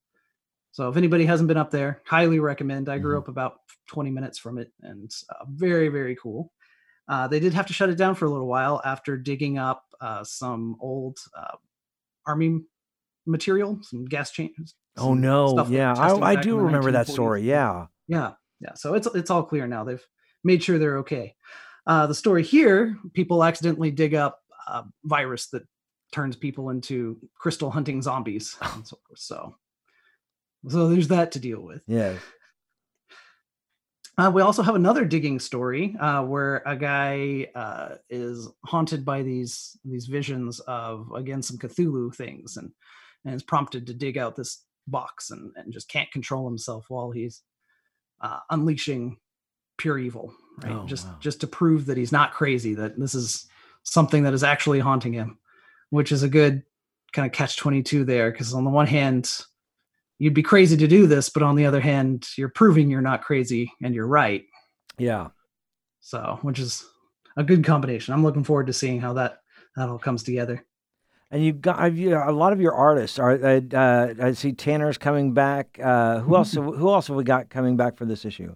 So 0.72 0.90
if 0.90 0.98
anybody 0.98 1.26
hasn't 1.26 1.48
been 1.48 1.58
up 1.58 1.72
there, 1.72 2.02
highly 2.06 2.40
recommend. 2.40 2.90
I 2.90 3.00
grew 3.00 3.16
Mhm. 3.16 3.24
up 3.24 3.28
about 3.28 3.62
20 3.88 4.12
minutes 4.12 4.38
from 4.38 4.58
it, 4.58 4.72
and 4.82 5.12
uh, 5.30 5.46
very 5.50 5.90
very 5.90 6.16
cool. 6.16 6.54
Uh, 7.08 7.28
they 7.28 7.40
did 7.40 7.54
have 7.54 7.66
to 7.66 7.74
shut 7.74 7.90
it 7.90 7.96
down 7.98 8.14
for 8.14 8.26
a 8.26 8.30
little 8.30 8.48
while 8.48 8.82
after 8.86 9.18
digging 9.18 9.58
up 9.58 9.84
uh, 10.00 10.24
some 10.24 10.78
old 10.80 11.18
uh, 11.36 11.58
army 12.28 12.62
material, 13.26 13.80
some 13.82 14.06
gas 14.06 14.32
chains. 14.32 14.76
Oh 14.98 15.14
no, 15.14 15.66
yeah, 15.70 15.94
I, 15.98 16.14
I 16.34 16.36
do 16.36 16.58
remember 16.58 16.92
that 16.92 17.08
story. 17.08 17.42
Yeah. 17.44 17.88
Yeah, 18.08 18.34
yeah. 18.60 18.74
So 18.76 18.94
it's 18.94 19.08
it's 19.16 19.30
all 19.32 19.44
clear 19.44 19.66
now. 19.68 19.84
They've 19.84 20.06
made 20.44 20.64
sure 20.64 20.78
they're 20.78 21.00
okay. 21.00 21.36
Uh, 21.88 22.06
the 22.08 22.16
story 22.16 22.44
here: 22.44 22.98
people 23.14 23.44
accidentally 23.44 23.92
dig 23.92 24.14
up 24.14 24.40
a 24.68 24.84
virus 25.04 25.48
that 25.48 25.64
turns 26.12 26.36
people 26.36 26.70
into 26.70 27.18
crystal 27.36 27.72
hunting 27.72 28.02
zombies. 28.02 28.56
and 28.62 28.88
so, 28.88 28.98
forth. 29.08 29.20
so, 29.20 29.56
so 30.68 30.90
there's 30.90 31.08
that 31.10 31.32
to 31.34 31.40
deal 31.40 31.62
with. 31.62 31.84
Yeah. 31.88 32.16
Uh, 34.18 34.30
we 34.30 34.42
also 34.42 34.62
have 34.62 34.76
another 34.76 35.06
digging 35.06 35.40
story 35.40 35.96
uh, 35.98 36.22
where 36.24 36.62
a 36.66 36.76
guy 36.76 37.48
uh, 37.56 37.96
is 38.10 38.50
haunted 38.66 39.06
by 39.06 39.24
these 39.24 39.78
these 39.86 40.08
visions 40.08 40.60
of 40.62 41.10
again 41.16 41.42
some 41.42 41.58
Cthulhu 41.58 42.14
things, 42.14 42.58
and 42.58 42.72
and 43.24 43.34
is 43.34 43.44
prompted 43.44 43.88
to 43.88 43.94
dig 43.94 44.18
out 44.18 44.36
this 44.36 44.66
box 44.88 45.32
and, 45.32 45.52
and 45.56 45.72
just 45.72 45.88
can't 45.88 46.12
control 46.12 46.48
himself 46.48 46.86
while 46.90 47.12
he's 47.12 47.44
uh, 48.20 48.40
unleashing 48.50 49.18
pure 49.78 49.98
evil, 49.98 50.34
right? 50.64 50.74
Oh, 50.74 50.86
just 50.86 51.08
wow. 51.08 51.16
just 51.22 51.40
to 51.40 51.48
prove 51.48 51.86
that 51.86 51.96
he's 51.98 52.12
not 52.12 52.34
crazy, 52.34 52.74
that 52.74 53.00
this 53.00 53.16
is 53.16 53.48
something 53.84 54.24
that 54.24 54.34
is 54.34 54.44
actually 54.44 54.80
haunting 54.80 55.14
him, 55.14 55.38
which 55.92 56.12
is 56.12 56.24
a 56.24 56.30
good 56.30 56.64
kind 57.14 57.26
of 57.26 57.32
catch 57.32 57.56
twenty 57.56 57.84
two 57.84 58.04
there, 58.04 58.32
because 58.32 58.54
on 58.54 58.66
the 58.66 58.70
one 58.70 58.88
hand, 58.88 59.32
you'd 60.20 60.34
be 60.34 60.44
crazy 60.44 60.78
to 60.78 60.88
do 60.88 61.08
this, 61.08 61.30
but 61.30 61.42
on 61.42 61.56
the 61.56 61.66
other 61.66 61.80
hand, 61.80 62.28
you're 62.38 62.50
proving 62.50 62.90
you're 62.90 63.02
not 63.02 63.24
crazy 63.24 63.72
and 63.82 63.96
you're 63.96 64.08
right. 64.08 64.44
Yeah. 64.98 65.30
So, 66.02 66.38
which 66.42 66.60
is 66.60 66.86
a 67.38 67.44
good 67.44 67.64
combination. 67.64 68.14
I'm 68.14 68.24
looking 68.24 68.44
forward 68.44 68.68
to 68.68 68.74
seeing 68.74 69.00
how 69.00 69.14
that 69.14 69.40
that 69.76 69.90
all 69.90 69.98
comes 69.98 70.24
together. 70.24 70.64
And 71.32 71.44
you've 71.44 71.62
got 71.62 71.80
I've, 71.80 71.98
you 71.98 72.12
know, 72.12 72.24
a 72.26 72.32
lot 72.32 72.54
of 72.54 72.62
your 72.62 72.74
artists 72.74 73.18
are. 73.18 73.32
Uh, 73.34 74.14
I 74.22 74.34
see 74.34 74.52
Tanner's 74.52 74.98
coming 74.98 75.34
back. 75.34 75.80
Uh, 75.82 76.20
who 76.20 76.36
else? 76.36 76.54
Who 76.54 76.90
else 76.90 77.08
have 77.08 77.16
we 77.16 77.24
got 77.24 77.50
coming 77.50 77.78
back 77.78 77.98
for 77.98 78.06
this 78.06 78.26
issue? 78.26 78.56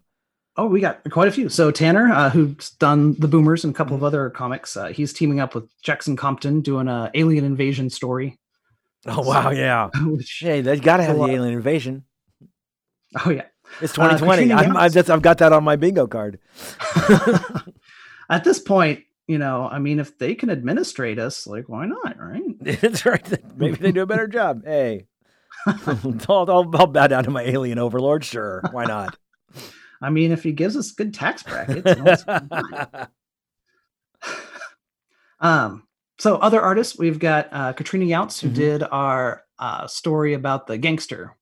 Oh, 0.56 0.68
we 0.68 0.82
got 0.82 1.00
quite 1.10 1.28
a 1.28 1.32
few. 1.32 1.50
So 1.50 1.72
Tanner, 1.72 2.12
uh, 2.12 2.30
who's 2.30 2.72
done 2.72 3.16
the 3.18 3.28
Boomers 3.28 3.64
and 3.64 3.74
a 3.74 3.78
couple 3.78 3.96
of 3.96 4.04
other 4.04 4.30
comics, 4.30 4.78
uh, 4.78 4.88
he's 4.88 5.12
teaming 5.12 5.40
up 5.40 5.56
with 5.56 5.68
Jackson 5.82 6.16
Compton 6.16 6.62
doing 6.62 6.88
a 6.88 7.10
alien 7.16 7.44
invasion 7.44 7.90
story. 7.90 8.38
Oh 9.06 9.22
wow, 9.22 9.52
yeah. 9.52 9.90
Which, 10.06 10.40
Hey, 10.40 10.62
they 10.62 10.80
got 10.80 10.98
to 10.98 11.04
have 11.04 11.18
the 11.18 11.26
alien 11.26 11.54
invasion. 11.54 12.06
oh 13.26 13.30
yeah. 13.30 13.46
It's 13.82 13.94
Uh, 13.98 14.10
2020. 14.18 14.48
Katrina 14.48 14.56
I'm, 14.56 14.78
I've, 14.78 14.84
Yates. 14.84 14.94
that's, 14.96 15.10
I've 15.10 15.22
got 15.22 15.40
that 15.40 15.52
on 15.54 15.64
my 15.64 15.76
bingo 15.76 16.08
card. 16.08 16.40
At 18.30 18.44
this 18.44 18.60
point, 18.60 19.04
you 19.28 19.38
know, 19.38 19.68
I 19.70 19.80
mean, 19.80 20.00
if 20.00 20.18
they 20.18 20.36
can 20.36 20.50
administrate 20.50 21.20
us, 21.20 21.48
like, 21.48 21.68
why 21.70 21.86
not, 21.86 22.18
right? 22.20 22.42
It's 22.62 23.06
right. 23.06 23.26
Maybe 23.58 23.76
they 23.78 23.92
do 23.92 24.02
a 24.02 24.06
better 24.06 24.28
job. 24.28 24.64
Hey, 24.66 25.08
I'll, 25.66 26.20
I'll, 26.30 26.52
I'll 26.76 26.88
bow 26.88 27.08
down 27.08 27.24
to 27.26 27.32
my 27.32 27.44
alien 27.44 27.80
overlord. 27.80 28.24
Sure, 28.24 28.62
why 28.72 28.86
not? 28.86 29.18
I 30.02 30.10
mean, 30.10 30.32
if 30.32 30.44
he 30.44 30.52
gives 30.52 30.76
us 30.78 30.92
good 30.92 31.14
tax 31.14 31.44
brackets, 31.44 31.98
you 31.98 32.04
know, 32.04 32.12
it's 32.12 32.24
fine. 32.24 32.50
Um, 35.40 35.84
so 36.20 36.36
other 36.38 36.62
artists, 36.62 36.98
we've 36.98 37.20
got 37.20 37.50
uh, 37.52 37.74
Katrina 37.74 38.06
Younts, 38.06 38.40
who 38.40 38.50
Mhm. 38.50 38.54
did 38.56 38.84
our 38.84 39.44
uh, 39.60 39.88
story 39.88 40.34
about 40.34 40.68
the 40.68 40.78
gangster 40.78 41.36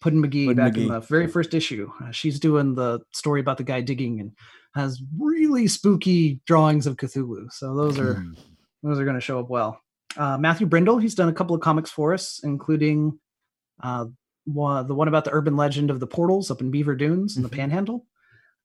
Puddin 0.00 0.20
McGee 0.22 0.46
Puddin' 0.46 0.56
back 0.56 0.72
McGee. 0.74 0.82
in 0.82 0.88
the 0.88 1.00
very 1.00 1.26
first 1.26 1.54
issue. 1.54 1.90
Uh, 2.02 2.10
she's 2.10 2.38
doing 2.40 2.74
the 2.74 3.00
story 3.12 3.40
about 3.40 3.56
the 3.56 3.64
guy 3.64 3.80
digging 3.80 4.20
and 4.20 4.32
has 4.74 5.00
really 5.18 5.66
spooky 5.68 6.40
drawings 6.46 6.86
of 6.86 6.96
Cthulhu. 6.96 7.50
So 7.52 7.74
those 7.76 7.98
are 7.98 8.14
Hmm. 8.14 8.32
those 8.82 8.98
are 8.98 9.04
going 9.04 9.14
to 9.14 9.20
show 9.20 9.38
up 9.38 9.48
well. 9.48 9.80
Uh, 10.16 10.36
Matthew 10.38 10.66
Brindle, 10.66 10.98
he's 10.98 11.14
done 11.14 11.28
a 11.28 11.32
couple 11.32 11.54
of 11.54 11.62
comics 11.62 11.90
for 11.90 12.12
us, 12.12 12.40
including 12.42 13.18
uh, 13.82 14.06
one, 14.44 14.86
the 14.88 14.94
one 14.94 15.08
about 15.08 15.24
the 15.24 15.32
urban 15.32 15.56
legend 15.56 15.90
of 15.90 15.98
the 16.00 16.06
portals 16.06 16.50
up 16.50 16.60
in 16.60 16.70
Beaver 16.70 16.94
Dunes 16.96 17.36
in 17.36 17.42
the 17.42 17.48
Mhm. 17.48 17.52
Panhandle. 17.56 18.06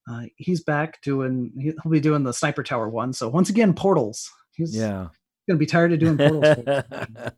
Uh, 0.09 0.23
he's 0.37 0.63
back 0.63 1.01
doing. 1.01 1.51
He'll 1.59 1.91
be 1.91 1.99
doing 1.99 2.23
the 2.23 2.33
Sniper 2.33 2.63
Tower 2.63 2.89
one. 2.89 3.13
So 3.13 3.27
once 3.29 3.49
again, 3.49 3.73
portals. 3.73 4.29
He's 4.57 4.75
yeah. 4.75 5.07
gonna 5.47 5.59
be 5.59 5.65
tired 5.67 5.93
of 5.93 5.99
doing 5.99 6.17
portals. 6.17 6.57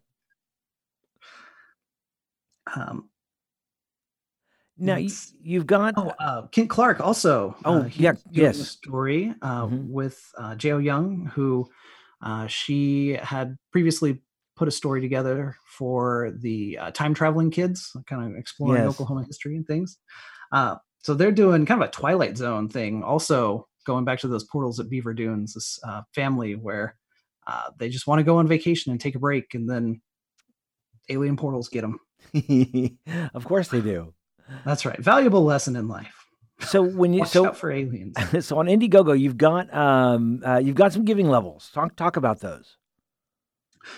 um, 2.75 3.09
now 4.77 4.95
you 4.95 5.11
you've 5.41 5.67
got. 5.67 5.93
oh, 5.97 6.13
uh, 6.19 6.47
Kent 6.47 6.69
Clark 6.69 7.01
also. 7.01 7.55
Oh, 7.65 7.81
uh, 7.81 7.89
yeah, 7.93 8.13
yes. 8.31 8.57
story 8.69 9.33
uh, 9.41 9.65
Mhm. 9.67 9.89
with 9.89 10.23
uh, 10.37 10.55
Jo 10.55 10.77
Young, 10.77 11.29
who 11.35 11.69
uh, 12.21 12.47
she 12.47 13.19
had 13.21 13.57
previously 13.71 14.21
put 14.55 14.69
a 14.69 14.71
story 14.71 15.01
together 15.01 15.55
for 15.77 16.31
the 16.39 16.77
uh, 16.77 16.91
time 16.91 17.13
traveling 17.13 17.51
kids, 17.51 17.95
kind 18.07 18.31
of 18.31 18.37
exploring 18.37 18.83
Yes. 18.83 18.91
Oklahoma 18.91 19.23
history 19.25 19.55
and 19.55 19.67
things. 19.67 19.97
Uh, 20.51 20.75
so 21.01 21.13
they're 21.13 21.31
doing 21.31 21.65
kind 21.65 21.81
of 21.81 21.89
a 21.89 21.91
Twilight 21.91 22.37
Zone 22.37 22.67
thing, 22.69 23.03
also 23.03 23.67
going 23.85 24.05
back 24.05 24.19
to 24.19 24.27
those 24.27 24.43
portals 24.45 24.79
at 24.79 24.89
Beaver 24.89 25.13
Dunes. 25.13 25.53
This 25.53 25.79
uh, 25.85 26.01
family 26.15 26.55
where 26.55 26.95
uh, 27.49 27.71
they 27.77 27.89
just 27.89 28.05
want 28.07 28.19
to 28.19 28.23
go 28.23 28.37
on 28.37 28.47
vacation 28.47 28.91
and 28.91 29.01
take 29.01 29.15
a 29.15 29.19
break, 29.19 29.53
and 29.55 29.69
then 29.69 30.01
alien 31.09 31.35
portals 31.35 31.69
get 31.69 31.81
them. 31.81 31.99
of 33.33 33.45
course 33.45 33.69
they 33.69 33.81
do. 33.81 34.13
That's 34.65 34.85
right. 34.85 34.99
Valuable 34.99 35.43
lesson 35.43 35.75
in 35.75 35.87
life. 35.87 36.25
So 36.61 36.83
when 36.83 37.13
you 37.13 37.21
Watch 37.21 37.29
so 37.29 37.53
for 37.53 37.71
aliens. 37.71 38.15
so 38.45 38.59
on 38.59 38.67
Indiegogo, 38.67 39.17
you've 39.17 39.37
got 39.37 39.73
um 39.73 40.41
uh, 40.45 40.57
you've 40.57 40.75
got 40.75 40.93
some 40.93 41.05
giving 41.05 41.29
levels. 41.29 41.71
Talk 41.73 41.95
talk 41.95 42.17
about 42.17 42.41
those. 42.41 42.77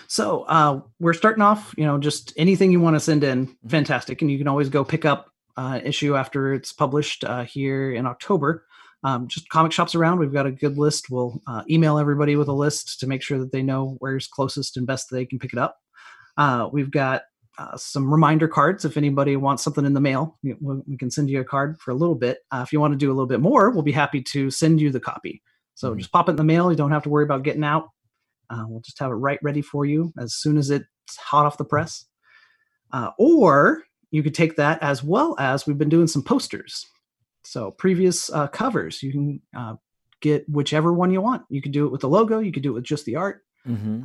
So 0.06 0.42
uh, 0.44 0.80
we're 1.00 1.12
starting 1.12 1.42
off, 1.42 1.74
you 1.76 1.84
know, 1.84 1.98
just 1.98 2.32
anything 2.36 2.70
you 2.70 2.80
want 2.80 2.96
to 2.96 3.00
send 3.00 3.24
in, 3.24 3.46
Mm-hmm. 3.46 3.68
fantastic. 3.68 4.22
And 4.22 4.30
you 4.30 4.38
can 4.38 4.48
always 4.48 4.68
go 4.68 4.84
pick 4.84 5.04
up 5.04 5.32
uh, 5.56 5.80
issue 5.84 6.16
after 6.16 6.54
it's 6.54 6.72
published 6.72 7.24
uh, 7.24 7.44
here 7.44 7.92
in 7.92 8.06
October. 8.06 8.64
Um, 9.04 9.26
just 9.26 9.48
comic 9.48 9.72
shops 9.72 9.94
around. 9.94 10.18
We've 10.20 10.32
got 10.32 10.46
a 10.46 10.52
good 10.52 10.78
list. 10.78 11.10
We'll 11.10 11.40
uh, 11.46 11.62
email 11.68 11.98
everybody 11.98 12.36
with 12.36 12.48
a 12.48 12.52
list 12.52 13.00
to 13.00 13.06
make 13.06 13.22
sure 13.22 13.38
that 13.38 13.50
they 13.50 13.62
know 13.62 13.96
where's 13.98 14.28
closest 14.28 14.76
and 14.76 14.86
best 14.86 15.08
they 15.10 15.26
can 15.26 15.38
pick 15.40 15.52
it 15.52 15.58
up. 15.58 15.76
Uh, 16.36 16.68
we've 16.72 16.90
got 16.90 17.22
uh, 17.58 17.76
some 17.76 18.10
reminder 18.10 18.46
cards. 18.48 18.84
If 18.84 18.96
anybody 18.96 19.36
wants 19.36 19.62
something 19.62 19.84
in 19.84 19.92
the 19.92 20.00
mail, 20.00 20.38
we, 20.42 20.96
can 20.96 21.10
send 21.10 21.28
you 21.28 21.40
a 21.40 21.44
card 21.44 21.78
for 21.80 21.90
a 21.90 21.94
little 21.94 22.14
bit. 22.14 22.38
Uh, 22.50 22.62
if 22.64 22.72
you 22.72 22.80
want 22.80 22.92
to 22.92 22.96
do 22.98 23.08
a 23.08 23.14
little 23.14 23.26
bit 23.26 23.40
more, 23.40 23.70
we'll 23.70 23.82
be 23.82 23.92
happy 23.92 24.22
to 24.22 24.50
send 24.50 24.80
you 24.80 24.90
the 24.90 25.00
copy. 25.00 25.42
So 25.74 25.92
Mhm. 25.94 25.98
just 25.98 26.12
pop 26.12 26.28
it 26.28 26.32
in 26.32 26.36
the 26.36 26.44
mail. 26.44 26.70
You 26.70 26.76
don't 26.76 26.92
have 26.92 27.02
to 27.02 27.08
worry 27.10 27.24
about 27.24 27.42
getting 27.42 27.64
out. 27.64 27.88
Uh, 28.50 28.64
we'll 28.68 28.80
just 28.80 28.98
have 28.98 29.10
it 29.10 29.14
right 29.14 29.38
ready 29.42 29.62
for 29.62 29.84
you 29.84 30.12
as 30.18 30.34
soon 30.34 30.56
as 30.56 30.70
it's 30.70 30.86
hot 31.18 31.44
off 31.46 31.58
the 31.58 31.64
press. 31.64 32.06
Uh, 32.92 33.10
or 33.18 33.82
you 34.10 34.22
could 34.22 34.34
take 34.34 34.56
that 34.56 34.82
as 34.82 35.02
well 35.02 35.34
as 35.38 35.66
we've 35.66 35.78
been 35.78 35.88
doing 35.88 36.06
some 36.06 36.22
posters. 36.22 36.86
So 37.44 37.70
previous 37.72 38.30
uh, 38.30 38.48
covers, 38.48 39.02
you 39.02 39.12
can 39.12 39.40
uh, 39.56 39.74
get 40.20 40.48
whichever 40.48 40.92
one 40.92 41.10
you 41.10 41.20
want. 41.20 41.42
You 41.48 41.60
can 41.62 41.72
do 41.72 41.86
it 41.86 41.92
with 41.92 42.00
the 42.02 42.08
logo. 42.08 42.38
You 42.38 42.52
could 42.52 42.62
do 42.62 42.70
it 42.70 42.74
with 42.74 42.84
just 42.84 43.04
the 43.04 43.16
art. 43.16 43.42
Mm-hmm. 43.66 44.02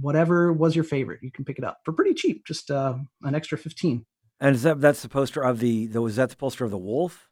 Whatever 0.00 0.52
was 0.52 0.74
your 0.74 0.84
favorite, 0.84 1.20
you 1.22 1.30
can 1.30 1.44
pick 1.44 1.58
it 1.58 1.64
up 1.64 1.80
for 1.84 1.92
pretty 1.92 2.14
cheap, 2.14 2.44
just 2.46 2.70
uh, 2.70 2.94
an 3.22 3.34
extra 3.34 3.56
fifteen. 3.58 4.04
And 4.40 4.56
is 4.56 4.62
that 4.64 4.80
that's 4.80 5.02
the 5.02 5.08
poster 5.08 5.42
of 5.42 5.60
the, 5.60 5.86
the 5.86 6.02
was 6.02 6.16
that 6.16 6.30
the 6.30 6.36
poster 6.36 6.64
of 6.64 6.70
the 6.72 6.78
wolf? 6.78 7.28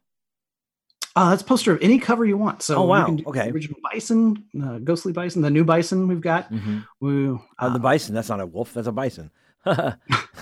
Uh, 1.13 1.31
that's 1.31 1.41
a 1.41 1.45
poster 1.45 1.73
of 1.73 1.81
any 1.81 1.99
cover 1.99 2.23
you 2.23 2.37
want. 2.37 2.61
So 2.61 2.77
Oh, 2.77 2.83
you 2.83 2.87
wow. 2.87 3.05
can 3.05 3.15
do 3.17 3.23
Okay. 3.27 3.47
the 3.47 3.53
original 3.53 3.79
Bison, 3.91 4.45
uh, 4.63 4.77
Ghostly 4.79 5.11
Bison, 5.11 5.41
the 5.41 5.49
new 5.49 5.65
Bison 5.65 6.07
we've 6.07 6.21
got. 6.21 6.49
Mm-hmm. 6.53 6.77
We, 7.01 7.27
Uh, 7.31 7.37
uh, 7.59 7.69
the 7.73 7.79
bison. 7.79 8.15
That's 8.15 8.29
not 8.29 8.39
a 8.39 8.45
wolf. 8.45 8.73
That's 8.73 8.87
a 8.87 8.93
bison. 8.93 9.29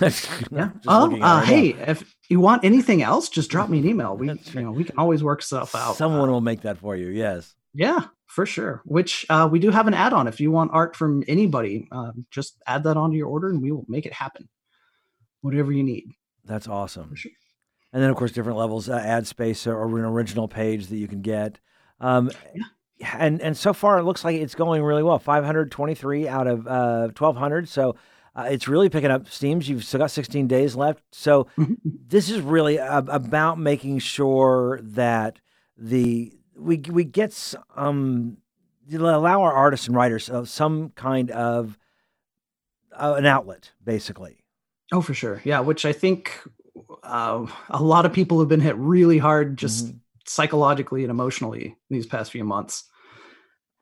yeah. 0.00 0.10
yeah. 0.50 0.70
Oh, 0.86 1.16
uh, 1.20 1.40
hey, 1.42 1.70
if 1.70 2.14
you 2.28 2.40
want 2.40 2.64
anything 2.64 3.02
else, 3.02 3.28
just 3.28 3.50
drop 3.50 3.68
me 3.68 3.78
an 3.78 3.88
email. 3.88 4.16
We, 4.16 4.28
you 4.28 4.38
know, 4.62 4.72
we 4.72 4.84
can 4.84 4.96
always 4.98 5.22
work 5.22 5.42
stuff 5.42 5.74
out. 5.74 5.96
Someone 5.96 6.28
Uh, 6.28 6.32
will 6.32 6.40
make 6.40 6.62
that 6.62 6.78
for 6.78 6.96
you. 6.96 7.08
Yes. 7.08 7.54
yeah, 7.74 8.00
for 8.26 8.46
sure. 8.46 8.82
Which 8.84 9.26
uh, 9.28 9.48
we 9.50 9.58
do 9.58 9.70
have 9.70 9.86
an 9.86 9.94
add-on. 9.94 10.26
If 10.28 10.40
you 10.40 10.50
want 10.50 10.70
art 10.72 10.96
from 10.96 11.22
anybody, 11.28 11.88
um, 11.92 12.26
just 12.30 12.56
add 12.66 12.84
that 12.84 12.96
onto 12.96 13.16
your 13.16 13.28
order, 13.28 13.48
and 13.50 13.60
we 13.62 13.72
will 13.72 13.84
make 13.88 14.06
it 14.06 14.12
happen. 14.12 14.48
Whatever 15.42 15.72
you 15.72 15.82
need. 15.82 16.04
That's 16.44 16.68
awesome. 16.68 17.14
Sure. 17.14 17.32
And 17.92 18.02
then, 18.02 18.10
of 18.10 18.16
course, 18.16 18.32
different 18.32 18.58
levels, 18.58 18.88
uh, 18.88 18.94
ad 18.96 19.26
space 19.26 19.66
or, 19.66 19.76
or 19.76 19.98
an 19.98 20.04
original 20.04 20.46
page 20.48 20.86
that 20.88 20.96
you 20.96 21.08
can 21.08 21.22
get. 21.22 21.58
Um, 22.00 22.30
And 23.18 23.40
and 23.40 23.56
so 23.56 23.72
far, 23.72 23.98
it 23.98 24.02
looks 24.02 24.24
like 24.26 24.36
it's 24.36 24.54
going 24.54 24.82
really 24.82 25.02
well. 25.02 25.18
523 25.18 26.28
out 26.28 26.46
of 26.46 26.66
uh, 26.66 27.08
1,200. 27.16 27.66
So 27.66 27.96
uh, 28.36 28.48
it's 28.50 28.68
really 28.68 28.88
picking 28.88 29.10
up 29.10 29.28
steams. 29.28 29.68
You've 29.68 29.84
still 29.84 29.98
got 29.98 30.10
16 30.10 30.46
days 30.46 30.76
left. 30.76 31.02
So 31.12 31.46
this 31.84 32.30
is 32.30 32.40
really 32.40 32.78
ab- 32.78 33.08
about 33.10 33.58
making 33.58 33.98
sure 34.00 34.80
that 34.82 35.38
the 35.76 36.32
we 36.56 36.78
we 36.90 37.04
get 37.04 37.32
some 37.32 38.36
allow 38.92 39.42
our 39.42 39.52
artists 39.52 39.86
and 39.86 39.96
writers 39.96 40.28
uh, 40.28 40.44
some 40.44 40.90
kind 40.90 41.30
of 41.30 41.78
uh, 42.92 43.14
an 43.16 43.26
outlet, 43.26 43.70
basically. 43.84 44.38
Oh, 44.92 45.00
for 45.00 45.14
sure. 45.14 45.40
Yeah, 45.44 45.60
which 45.60 45.84
I 45.86 45.92
think 45.92 46.38
uh, 47.04 47.46
a 47.70 47.82
lot 47.82 48.04
of 48.06 48.12
people 48.12 48.40
have 48.40 48.48
been 48.48 48.60
hit 48.60 48.76
really 48.76 49.18
hard 49.18 49.56
just 49.56 49.86
Mhm. 49.86 49.98
psychologically 50.26 51.02
and 51.02 51.10
emotionally 51.10 51.76
these 51.88 52.06
past 52.06 52.32
few 52.32 52.44
months. 52.44 52.84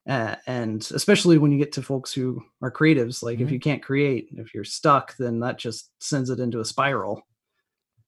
Uh, 0.08 0.36
and 0.46 0.88
especially 0.94 1.38
when 1.38 1.52
you 1.52 1.58
get 1.58 1.72
to 1.72 1.82
folks 1.82 2.12
who 2.12 2.42
are 2.62 2.72
creatives, 2.72 3.22
like 3.22 3.40
if 3.40 3.48
Mhm. 3.48 3.52
you 3.52 3.60
can't 3.60 3.82
create, 3.82 4.28
if 4.32 4.54
you're 4.54 4.64
stuck, 4.64 5.16
then 5.18 5.40
that 5.40 5.58
just 5.58 5.92
sends 6.02 6.30
it 6.30 6.40
into 6.40 6.60
a 6.60 6.64
spiral. 6.64 7.22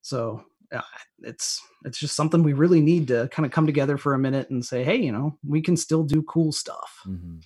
So 0.03 0.45
yeah, 0.73 0.83
it's 1.21 1.61
it's 1.85 1.99
just 1.99 2.17
something 2.17 2.43
we 2.43 2.53
really 2.55 2.81
need 2.81 3.09
to 3.09 3.29
kind 3.33 3.47
of 3.47 3.53
come 3.53 3.67
together 3.67 3.99
for 3.99 4.15
a 4.15 4.19
minute 4.19 4.51
and 4.51 4.65
say, 4.65 4.85
hey, 4.85 4.97
you 4.97 5.13
know, 5.13 5.39
we 5.47 5.63
can 5.63 5.77
still 5.77 6.05
do 6.05 6.23
cool 6.23 6.53
stuff. 6.53 6.91
hmm 7.05 7.41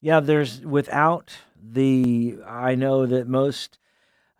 Yeah, 0.00 0.20
there's 0.20 0.60
without 0.60 1.32
the. 1.60 2.38
I 2.46 2.74
know 2.74 3.06
that 3.06 3.28
most 3.28 3.78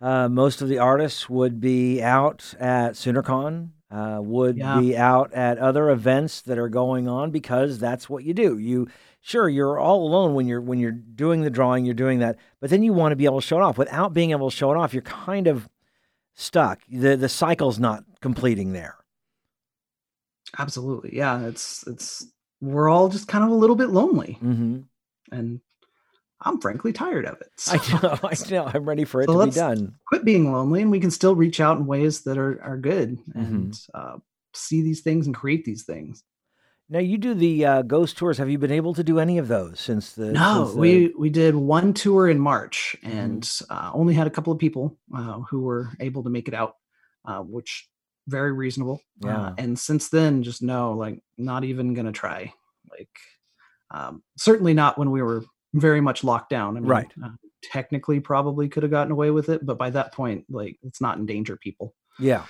uh, 0.01 0.29
most 0.29 0.61
of 0.61 0.69
the 0.69 0.79
artists 0.79 1.29
would 1.29 1.61
be 1.61 2.01
out 2.03 2.53
at 2.59 2.93
SoonerCon, 2.93 3.69
uh, 3.91 4.19
would 4.23 4.57
Yeah. 4.57 4.71
be 4.71 4.97
out 4.97 5.33
at 5.33 5.57
other 5.59 5.89
events 5.91 6.41
that 6.43 6.57
are 6.59 6.69
going 6.69 7.07
on 7.07 7.31
because 7.31 7.79
that's 7.79 8.09
what 8.09 8.23
you 8.23 8.33
do. 8.33 8.57
You 8.59 8.87
sure 9.25 9.47
you're 9.49 9.79
all 9.79 10.05
alone 10.05 10.35
when 10.35 10.45
you're 10.47 10.61
when 10.61 10.77
you're 10.79 10.91
doing 10.91 11.41
the 11.41 11.49
drawing, 11.49 11.85
you're 11.85 11.93
doing 11.95 12.19
that, 12.19 12.37
but 12.59 12.69
then 12.69 12.83
you 12.83 12.93
want 12.93 13.13
to 13.13 13.15
be 13.15 13.25
able 13.25 13.41
to 13.41 13.47
show 13.47 13.57
it 13.57 13.63
off. 13.63 13.77
Without 13.77 14.13
being 14.13 14.29
able 14.31 14.51
to 14.51 14.55
show 14.55 14.71
it 14.71 14.77
off, 14.77 14.93
you're 14.93 15.01
kind 15.01 15.47
of 15.47 15.67
stuck. 16.35 16.81
the 16.91 17.15
The 17.17 17.29
cycle's 17.29 17.79
not 17.79 18.03
completing 18.21 18.73
there. 18.73 18.97
Absolutely. 20.57 21.15
Yeah, 21.15 21.47
it's 21.47 21.83
it's 21.87 22.27
we're 22.61 22.89
all 22.89 23.09
just 23.09 23.27
kind 23.27 23.43
of 23.43 23.49
a 23.49 23.55
little 23.55 23.75
bit 23.75 23.89
lonely. 23.89 24.33
hmm 24.39 24.81
And 25.31 25.59
I'm 26.41 26.59
frankly 26.61 26.93
tired 26.93 27.25
of 27.25 27.39
it. 27.41 27.49
I 27.67 28.01
know. 28.01 28.19
I 28.23 28.49
know. 28.51 28.71
I'm 28.73 28.85
ready 28.87 29.05
for 29.05 29.21
it 29.21 29.25
So 29.29 29.39
to 29.39 29.45
be 29.45 29.51
done. 29.51 29.95
quit 30.07 30.25
being 30.25 30.51
lonely 30.51 30.81
and 30.81 30.91
we 30.91 30.99
can 30.99 31.11
still 31.11 31.35
reach 31.35 31.59
out 31.61 31.77
in 31.77 31.85
ways 31.85 32.21
that 32.23 32.37
are, 32.37 32.61
are 32.61 32.77
good 32.77 33.17
Mm-hmm. 33.29 33.39
and 33.41 33.79
uh, 33.93 34.17
see 34.53 34.81
these 34.81 35.01
things 35.01 35.25
and 35.25 35.33
create 35.35 35.65
these 35.65 35.83
things. 35.83 36.23
Now 36.93 36.99
you 36.99 37.17
do 37.17 37.33
the 37.33 37.65
uh, 37.65 37.81
ghost 37.81 38.17
tours. 38.17 38.37
Have 38.37 38.51
you 38.51 38.59
been 38.59 38.71
able 38.71 38.93
to 38.93 39.03
do 39.03 39.17
any 39.19 39.39
of 39.39 39.47
those 39.47 39.79
since 39.79 40.13
the? 40.13 40.31
No, 40.31 40.65
since 40.65 40.75
the- 40.75 40.79
we 40.79 41.13
we 41.17 41.29
did 41.31 41.55
one 41.55 41.93
tour 41.95 42.29
in 42.29 42.39
March 42.39 42.95
Mm-hmm. 43.03 43.17
and 43.17 43.51
uh, 43.69 43.89
only 43.95 44.13
had 44.13 44.27
a 44.27 44.29
couple 44.29 44.53
of 44.53 44.59
people 44.59 44.95
uh, 45.13 45.39
who 45.49 45.61
were 45.61 45.89
able 45.99 46.23
to 46.23 46.29
make 46.29 46.47
it 46.47 46.53
out, 46.53 46.75
uh, 47.25 47.39
which 47.39 47.89
very 48.27 48.51
reasonable. 48.53 49.01
Yeah. 49.25 49.37
Uh, 49.47 49.55
and 49.57 49.77
since 49.77 50.09
then, 50.09 50.43
just 50.43 50.61
no, 50.61 50.93
like 50.93 51.19
not 51.37 51.63
even 51.63 51.95
gonna 51.95 52.11
try. 52.11 52.53
Like 52.91 53.09
um, 53.89 54.21
certainly 54.37 54.75
not 54.75 54.97
when 54.99 55.09
we 55.09 55.23
were 55.23 55.43
very 55.73 55.99
much 55.99 56.23
locked 56.23 56.49
down. 56.51 56.77
I 56.77 56.79
mean, 56.79 56.89
Right. 56.89 57.11
Uh, 57.23 57.29
technically, 57.63 58.19
probably 58.19 58.69
could 58.69 58.83
have 58.83 58.91
gotten 58.91 59.11
away 59.11 59.31
with 59.31 59.49
it, 59.49 59.65
but 59.65 59.79
by 59.79 59.89
that 59.89 60.13
point, 60.13 60.45
like 60.47 60.77
let's 60.83 61.01
not 61.01 61.17
endanger 61.17 61.57
people. 61.57 61.95
yeah. 62.19 62.45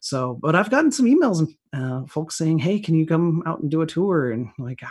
So, 0.00 0.38
but 0.40 0.54
I've 0.54 0.70
gotten 0.70 0.92
some 0.92 1.06
emails 1.06 1.40
and 1.72 1.82
uh, 2.04 2.06
folks 2.06 2.36
saying, 2.38 2.58
"Hey, 2.60 2.78
can 2.80 2.94
you 2.94 3.06
come 3.06 3.42
out 3.46 3.60
and 3.60 3.70
do 3.70 3.82
a 3.82 3.86
tour?" 3.86 4.30
And 4.30 4.48
like, 4.58 4.80
"Ah, 4.84 4.90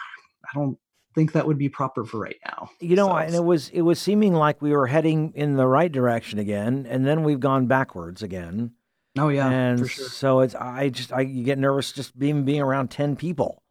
I 0.54 0.58
don't 0.60 0.78
think 1.15 1.32
that 1.32 1.48
would 1.48 1.58
be 1.58 1.70
proper 1.70 2.04
for 2.06 2.20
right 2.20 2.36
now. 2.46 2.70
You 2.80 2.96
know, 2.96 3.08
So 3.08 3.15
and 3.17 3.34
it 3.36 3.43
was 3.43 3.70
it 3.70 3.82
was 3.82 4.00
seeming 4.00 4.34
like 4.34 4.62
we 4.62 4.72
were 4.72 4.86
heading 4.88 5.32
in 5.36 5.56
the 5.56 5.65
right 5.67 5.91
direction 5.91 6.39
again, 6.39 6.86
and 6.89 7.06
then 7.08 7.24
we've 7.24 7.39
gone 7.39 7.67
backwards 7.67 8.22
again. 8.22 8.72
oh 9.17 9.30
yeah, 9.30 9.50
and 9.50 9.89
sure. 9.89 10.10
so 10.10 10.39
it's 10.41 10.54
I 10.56 10.89
just 10.89 11.12
I 11.13 11.22
you 11.22 11.43
get 11.43 11.58
nervous 11.58 11.91
just 11.91 12.17
being 12.20 12.43
being 12.46 12.62
around 12.62 12.89
ten 12.89 13.15
people. 13.15 13.63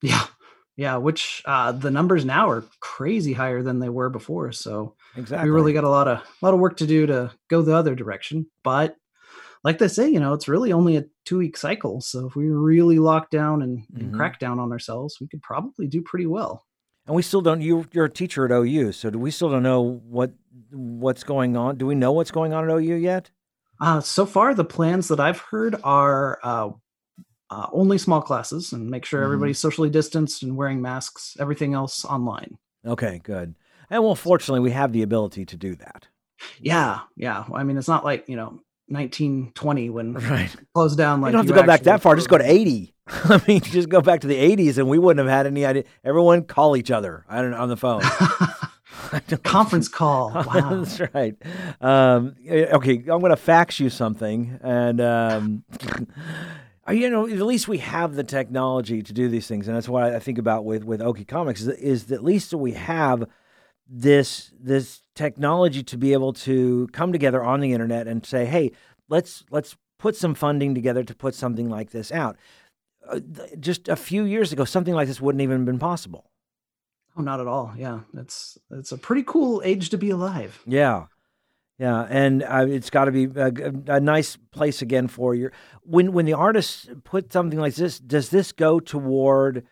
Yeah, 0.00 0.24
yeah. 0.76 0.96
Which 0.96 1.42
uh, 1.44 1.72
the 1.72 1.90
numbers 1.90 2.24
now 2.24 2.48
are 2.48 2.64
crazy 2.80 3.32
higher 3.32 3.62
than 3.62 3.80
they 3.80 3.88
were 3.88 4.08
before. 4.08 4.52
So 4.52 4.94
Exactly. 5.16 5.50
we 5.50 5.54
really 5.54 5.72
got 5.72 5.84
a 5.84 5.88
lot 5.88 6.06
of 6.08 6.18
a 6.18 6.44
lot 6.44 6.54
of 6.54 6.60
work 6.60 6.76
to 6.78 6.86
do 6.86 7.06
to 7.06 7.32
go 7.48 7.62
the 7.62 7.74
other 7.74 7.94
direction. 7.96 8.46
But 8.62 8.96
like 9.64 9.78
they 9.78 9.88
say, 9.88 10.08
you 10.08 10.20
know, 10.20 10.32
it's 10.34 10.48
really 10.48 10.72
only 10.72 10.96
a 10.96 11.04
two 11.24 11.38
week 11.38 11.56
cycle. 11.56 12.00
So 12.00 12.26
if 12.26 12.36
we 12.36 12.48
really 12.48 12.98
lock 12.98 13.30
down 13.30 13.62
and, 13.62 13.84
and 13.94 14.12
Mhm. 14.12 14.16
crack 14.16 14.38
down 14.38 14.58
on 14.60 14.72
ourselves, 14.72 15.18
we 15.20 15.26
could 15.28 15.42
probably 15.42 15.86
do 15.86 16.02
pretty 16.02 16.26
well. 16.26 16.64
and 17.06 17.16
we 17.16 17.22
still 17.22 17.40
don't. 17.40 17.62
You 17.62 17.86
you're 17.92 18.04
a 18.04 18.10
teacher 18.10 18.44
at 18.44 18.50
OU, 18.52 18.92
so 18.92 19.08
do 19.08 19.18
we 19.18 19.30
still 19.30 19.48
don't 19.50 19.62
know 19.62 19.80
what 20.08 20.32
what's 20.70 21.24
going 21.24 21.56
on? 21.56 21.76
Do 21.78 21.86
we 21.86 21.94
know 21.94 22.12
what's 22.12 22.30
going 22.30 22.52
on 22.52 22.64
at 22.64 22.70
OU 22.70 22.96
yet? 22.96 23.30
Uh, 23.80 24.00
so 24.00 24.26
far, 24.26 24.52
the 24.54 24.64
plans 24.64 25.08
that 25.08 25.18
I've 25.18 25.38
heard 25.38 25.76
are 25.84 26.38
uh, 26.42 26.70
uh, 27.50 27.66
only 27.72 27.96
small 27.96 28.20
classes 28.20 28.72
and 28.74 28.90
make 28.90 29.06
sure 29.06 29.22
Mhm. 29.22 29.24
everybody's 29.24 29.58
socially 29.58 29.88
distanced 29.88 30.42
and 30.42 30.54
wearing 30.54 30.82
masks. 30.82 31.34
Everything 31.40 31.72
else 31.72 32.04
online. 32.04 32.58
Okay, 32.84 33.20
good. 33.24 33.54
And 33.88 34.04
well, 34.04 34.14
fortunately, 34.14 34.60
we 34.60 34.72
have 34.72 34.92
the 34.92 35.00
ability 35.02 35.46
to 35.46 35.56
do 35.56 35.76
that. 35.76 36.08
Yeah, 36.60 37.00
yeah. 37.16 37.44
I 37.54 37.64
mean, 37.64 37.78
it's 37.78 37.88
not 37.88 38.04
like 38.04 38.28
you 38.28 38.36
know 38.36 38.60
1920 38.88 39.90
when 39.90 40.14
Right. 40.14 40.54
closed 40.74 40.96
down. 40.98 41.20
Like 41.20 41.30
you 41.30 41.32
don't 41.32 41.38
have 41.40 41.46
you 41.46 41.54
to 41.54 41.60
go 41.60 41.66
back 41.66 41.82
that 41.82 42.00
far. 42.02 42.16
Just 42.16 42.28
go 42.28 42.38
to 42.38 42.44
80. 42.50 42.94
I 43.06 43.40
mean, 43.46 43.60
just 43.60 43.88
go 43.88 44.00
back 44.00 44.20
to 44.20 44.26
the 44.26 44.36
80s 44.36 44.78
and 44.78 44.88
we 44.88 44.98
wouldn't 44.98 45.26
have 45.26 45.34
had 45.34 45.46
any 45.46 45.64
idea. 45.64 45.84
Everyone 46.04 46.44
call 46.44 46.76
each 46.76 46.90
other 46.90 47.24
I 47.28 47.40
don't 47.42 47.50
know, 47.52 47.58
on 47.58 47.68
the 47.68 47.76
phone. 47.76 48.02
Conference 49.44 49.88
call. 49.88 50.32
Wow. 50.32 50.82
That's 50.82 51.00
right. 51.14 51.34
Um, 51.80 52.34
eh, 52.46 52.66
okay, 52.72 52.96
I'm 52.98 53.20
going 53.20 53.30
to 53.30 53.36
fax 53.36 53.80
you 53.80 53.88
something. 53.90 54.58
And, 54.62 55.00
um, 55.00 55.64
uh, 56.86 56.92
you 56.92 57.08
know, 57.08 57.26
at 57.26 57.38
least 57.40 57.68
we 57.68 57.78
have 57.78 58.14
the 58.14 58.24
technology 58.24 59.02
to 59.02 59.12
do 59.12 59.28
these 59.28 59.46
things. 59.46 59.68
And 59.68 59.76
that's 59.76 59.88
what 59.88 60.02
I 60.02 60.18
think 60.18 60.38
about 60.38 60.64
with, 60.64 60.84
with 60.84 61.00
Okie 61.00 61.26
Comics 61.26 61.60
is, 61.60 61.66
that- 61.66 61.78
is 61.78 62.04
that 62.06 62.16
at 62.16 62.24
least 62.24 62.52
we 62.54 62.72
have 62.72 63.24
this 63.88 64.52
this 64.60 65.02
technology 65.14 65.82
to 65.82 65.96
be 65.96 66.12
able 66.12 66.32
to 66.32 66.88
come 66.92 67.12
together 67.12 67.42
on 67.42 67.60
the 67.60 67.72
internet 67.72 68.06
and 68.06 68.24
say, 68.24 68.44
hey, 68.44 68.72
let's 69.08 69.44
let's 69.50 69.76
put 69.98 70.14
some 70.14 70.34
funding 70.34 70.74
together 70.74 71.02
to 71.02 71.14
put 71.14 71.34
something 71.34 71.68
like 71.68 71.90
this 71.90 72.12
out. 72.12 72.36
Uh, 73.08 73.20
th- 73.34 73.58
just 73.58 73.88
a 73.88 73.96
few 73.96 74.24
years 74.24 74.52
ago, 74.52 74.64
something 74.64 74.94
like 74.94 75.08
this 75.08 75.20
wouldn't 75.20 75.42
even 75.42 75.58
have 75.58 75.66
been 75.66 75.78
possible. 75.78 76.30
Oh, 77.16 77.22
not 77.22 77.40
at 77.40 77.46
all. 77.46 77.72
Yeah, 77.76 78.00
it's 78.14 78.58
it's 78.70 78.92
a 78.92 78.98
pretty 78.98 79.22
cool 79.22 79.62
age 79.64 79.88
to 79.90 79.98
be 79.98 80.10
alive. 80.10 80.62
Yeah, 80.66 81.06
yeah, 81.78 82.06
and 82.10 82.42
uh, 82.42 82.66
it's 82.68 82.90
got 82.90 83.06
to 83.06 83.12
be 83.12 83.24
a, 83.24 83.96
a 83.96 84.00
nice 84.00 84.36
place 84.52 84.82
again 84.82 85.08
for 85.08 85.34
you. 85.34 85.50
When 85.82 86.12
when 86.12 86.26
the 86.26 86.34
artists 86.34 86.88
put 87.04 87.32
something 87.32 87.58
like 87.58 87.74
this, 87.74 87.98
does 87.98 88.28
this 88.28 88.52
go 88.52 88.80
toward? 88.80 89.64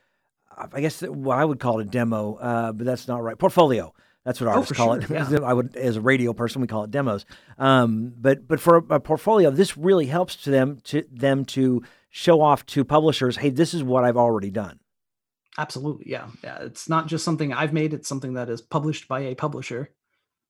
I 0.72 0.80
guess 0.80 1.02
well, 1.02 1.38
I 1.38 1.44
would 1.44 1.60
call 1.60 1.80
it 1.80 1.86
a 1.86 1.90
demo, 1.90 2.36
uh, 2.36 2.72
but 2.72 2.86
that's 2.86 3.06
not 3.06 3.22
right. 3.22 3.38
Portfolio. 3.38 3.92
That's 4.26 4.40
what 4.40 4.48
Oh, 4.48 4.54
artists 4.54 4.68
for 4.70 4.74
call 4.74 5.00
sure, 5.00 5.16
it. 5.16 5.30
yeah. 5.30 5.38
I 5.42 5.54
would, 5.54 5.74
as 5.76 5.96
a 5.96 6.00
radio 6.02 6.32
person, 6.34 6.60
we 6.60 6.66
call 6.66 6.84
it 6.84 6.90
demos. 6.90 7.24
Um, 7.58 8.12
but 8.18 8.46
but 8.46 8.60
for 8.60 8.76
a, 8.78 8.82
a 8.96 9.00
portfolio, 9.00 9.50
this 9.50 9.78
really 9.78 10.06
helps 10.06 10.36
to 10.44 10.50
them 10.50 10.80
to 10.84 11.04
them 11.10 11.44
to 11.46 11.82
show 12.10 12.40
off 12.42 12.66
to 12.66 12.84
publishers. 12.84 13.36
Hey, 13.38 13.50
this 13.50 13.72
is 13.72 13.82
what 13.82 14.04
I've 14.04 14.16
already 14.18 14.50
done. 14.50 14.80
Absolutely. 15.56 16.10
Yeah. 16.10 16.26
Yeah. 16.44 16.58
It's 16.60 16.88
not 16.88 17.06
just 17.06 17.24
something 17.24 17.52
I've 17.52 17.72
made, 17.72 17.94
it's 17.94 18.08
something 18.08 18.34
that 18.34 18.50
is 18.50 18.60
published 18.60 19.08
by 19.08 19.20
a 19.20 19.34
publisher. 19.34 19.90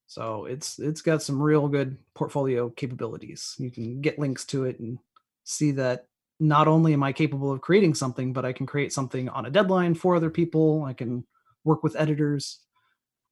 So 0.09 0.47
it's 0.47 0.79
it's 0.79 1.03
got 1.03 1.23
some 1.23 1.41
real 1.43 1.69
good 1.69 1.99
portfolio 2.15 2.71
capabilities. 2.71 3.55
You 3.59 3.71
can 3.71 4.01
get 4.01 4.19
links 4.19 4.45
to 4.47 4.65
it 4.65 4.81
and 4.81 4.99
see 5.45 5.73
that 5.73 6.07
not 6.41 6.69
only 6.69 6.93
am 6.93 7.03
I 7.03 7.13
capable 7.13 7.53
of 7.53 7.61
creating 7.61 7.95
something, 7.95 8.33
but 8.33 8.45
I 8.45 8.53
can 8.53 8.67
create 8.67 8.93
something 8.93 9.29
on 9.29 9.47
a 9.47 9.51
deadline 9.51 9.95
for 9.95 10.17
other 10.17 10.31
people. 10.31 10.85
I 10.85 10.93
can 10.93 11.25
work 11.65 11.83
with 11.83 11.97
editors, 11.97 12.61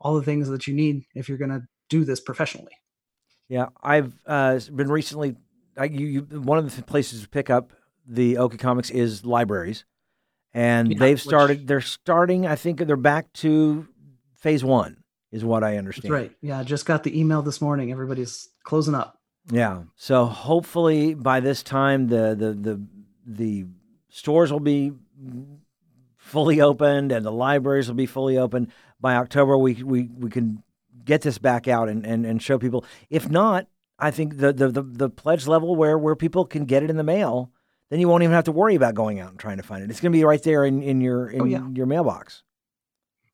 all 0.04 0.14
the 0.14 0.22
things 0.22 0.48
that 0.48 0.66
you 0.68 0.74
need 0.74 1.02
if 1.14 1.28
you're 1.28 1.38
going 1.38 1.50
to 1.50 1.62
do 1.88 2.04
this 2.04 2.20
professionally. 2.20 2.72
Yeah, 3.48 3.66
I've 3.82 4.12
uh, 4.26 4.60
been 4.72 4.90
recently. 4.90 5.36
I, 5.76 5.86
you, 5.86 6.06
you, 6.06 6.20
one 6.40 6.58
of 6.58 6.76
the 6.76 6.82
places 6.82 7.22
to 7.22 7.28
pick 7.28 7.50
up 7.50 7.72
the 8.06 8.34
Okie 8.34 8.58
comics 8.58 8.90
is 8.90 9.24
libraries. 9.24 9.84
and 10.52 10.92
Yeah, 10.92 10.98
they've 10.98 11.16
which- 11.16 11.24
started. 11.24 11.66
They're 11.66 11.80
starting. 11.80 12.46
I 12.46 12.54
think 12.54 12.78
they're 12.86 12.96
back 12.96 13.32
to 13.34 13.88
phase 14.36 14.62
one, 14.62 14.98
is 15.32 15.44
what 15.44 15.64
I 15.64 15.70
That's 15.72 15.78
understand. 15.78 16.14
right. 16.14 16.32
Yeah, 16.42 16.60
I 16.60 16.62
just 16.62 16.86
got 16.86 17.02
the 17.02 17.18
email 17.18 17.42
this 17.42 17.60
morning. 17.60 17.90
Everybody's 17.90 18.48
closing 18.62 18.94
up. 18.94 19.18
Yeah. 19.50 19.82
So 19.96 20.24
hopefully 20.26 21.14
by 21.14 21.40
this 21.40 21.62
time 21.62 22.08
the 22.08 22.34
the 22.34 22.52
the 22.54 22.86
the 23.26 23.66
stores 24.08 24.50
will 24.52 24.60
be 24.60 24.92
fully 26.16 26.60
opened 26.60 27.12
and 27.12 27.24
the 27.26 27.30
libraries 27.32 27.88
will 27.88 27.94
be 27.94 28.06
fully 28.06 28.38
open 28.38 28.72
by 29.04 29.16
October. 29.16 29.56
We 29.58 29.82
we 29.82 30.08
we 30.18 30.30
can 30.30 30.62
get 31.04 31.20
this 31.20 31.36
back 31.38 31.68
out 31.68 31.88
and 31.90 32.06
and, 32.06 32.24
and 32.24 32.42
show 32.42 32.58
people. 32.58 32.84
If 33.10 33.28
not, 33.30 33.66
I 33.98 34.10
think 34.10 34.38
the, 34.38 34.52
the 34.52 34.68
the 34.68 34.82
the 34.82 35.10
pledge 35.10 35.46
level 35.46 35.76
where 35.76 35.98
where 35.98 36.16
people 36.16 36.46
can 36.46 36.64
get 36.64 36.82
it 36.82 36.88
in 36.90 36.96
the 36.96 37.04
mail, 37.04 37.50
then 37.90 38.00
you 38.00 38.08
won't 38.08 38.22
even 38.22 38.34
have 38.34 38.44
to 38.44 38.52
worry 38.52 38.74
about 38.74 38.94
going 38.94 39.20
out 39.20 39.30
and 39.30 39.38
trying 39.38 39.58
to 39.58 39.62
find 39.62 39.84
it. 39.84 39.90
It's 39.90 40.00
going 40.00 40.10
to 40.12 40.18
be 40.18 40.24
right 40.24 40.42
there 40.42 40.64
in 40.64 40.82
in 40.82 41.02
your 41.02 41.28
in 41.28 41.40
Oh, 41.42 41.44
yeah. 41.44 41.68
your 41.74 41.86
mailbox. 41.86 42.42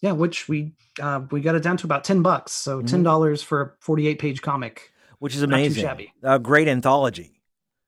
Yeah, 0.00 0.12
which 0.12 0.48
we 0.48 0.72
uh, 1.00 1.20
we 1.30 1.40
got 1.40 1.54
it 1.54 1.62
down 1.62 1.76
to 1.78 1.86
about 1.86 2.02
ten 2.04 2.20
bucks. 2.22 2.50
So 2.52 2.82
Mhm. 2.82 2.90
ten 2.90 3.02
dollars 3.04 3.42
for 3.42 3.60
a 3.62 3.70
forty-eight 3.78 4.18
page 4.18 4.42
comic. 4.42 4.92
Which 5.20 5.36
is 5.36 5.42
amazing. 5.42 6.08
A 6.22 6.38
great 6.38 6.66
anthology. 6.66 7.40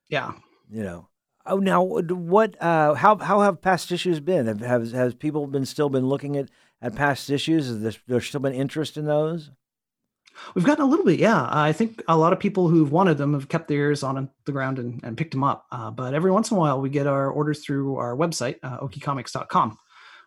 Yeah. 0.08 0.32
you 0.70 0.82
know. 0.84 1.08
Oh, 1.46 1.56
now 1.56 1.82
what? 1.82 2.60
Uh, 2.62 2.94
how 2.94 3.16
how 3.16 3.40
have 3.40 3.60
past 3.60 3.90
issues 3.90 4.20
been? 4.20 4.46
Have, 4.46 4.60
have 4.60 4.92
has 4.92 5.14
people 5.14 5.46
been 5.48 5.66
still 5.66 5.88
been 5.88 6.06
looking 6.06 6.36
at 6.36 6.48
at 6.82 6.94
past 6.94 7.30
issues? 7.30 7.66
Has 7.68 7.80
there, 7.80 7.92
there's 8.06 8.26
still 8.26 8.40
been 8.40 8.52
interest 8.52 8.96
in 8.96 9.06
those? 9.06 9.50
We've 10.54 10.64
gotten 10.64 10.84
a 10.84 10.88
little 10.88 11.04
bit, 11.04 11.20
yeah. 11.20 11.46
I 11.50 11.72
think 11.72 12.02
a 12.08 12.16
lot 12.16 12.32
of 12.32 12.40
people 12.40 12.68
who've 12.68 12.90
wanted 12.90 13.18
them 13.18 13.34
have 13.34 13.48
kept 13.48 13.68
their 13.68 13.78
ears 13.78 14.02
on 14.02 14.30
the 14.44 14.52
ground 14.52 14.78
and, 14.78 15.00
and 15.04 15.16
picked 15.16 15.32
them 15.32 15.44
up. 15.44 15.66
Uh, 15.70 15.90
but 15.90 16.14
every 16.14 16.30
once 16.30 16.50
in 16.50 16.56
a 16.56 16.60
while, 16.60 16.80
we 16.80 16.88
get 16.88 17.06
our 17.06 17.30
orders 17.30 17.64
through 17.64 17.96
our 17.96 18.16
website, 18.16 18.56
uh, 18.62 18.78
okiecomics.com, 18.80 19.76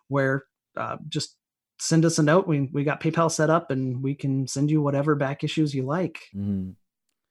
where 0.08 0.44
uh, 0.76 0.96
just 1.08 1.36
send 1.78 2.04
us 2.04 2.18
a 2.18 2.22
note. 2.22 2.46
We, 2.46 2.70
we 2.72 2.84
got 2.84 3.00
PayPal 3.00 3.30
set 3.30 3.50
up 3.50 3.70
and 3.70 4.02
we 4.02 4.14
can 4.14 4.46
send 4.46 4.70
you 4.70 4.80
whatever 4.80 5.14
back 5.16 5.44
issues 5.44 5.74
you 5.74 5.82
like. 5.82 6.20
Mm-hmm. 6.34 6.70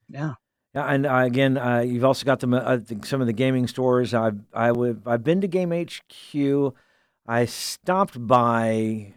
Yeah. 0.10 0.34
Yeah, 0.76 0.88
and 0.88 1.06
uh, 1.06 1.16
again, 1.20 1.58
uh, 1.58 1.80
you've 1.80 2.04
also 2.04 2.26
got 2.26 2.42
them. 2.42 2.54
uh, 2.54 2.62
I 2.66 2.78
think 2.78 3.06
some 3.06 3.22
of 3.22 3.28
the 3.28 3.34
gaming 3.34 3.66
stores. 3.66 4.14
I've 4.14 4.42
I 4.54 4.74
would 4.74 5.04
I've 5.06 5.24
been 5.24 5.40
to 5.40 5.48
Game 5.48 5.72
HQ. 5.72 6.76
I 7.28 7.46
stopped 7.46 8.26
by 8.28 9.14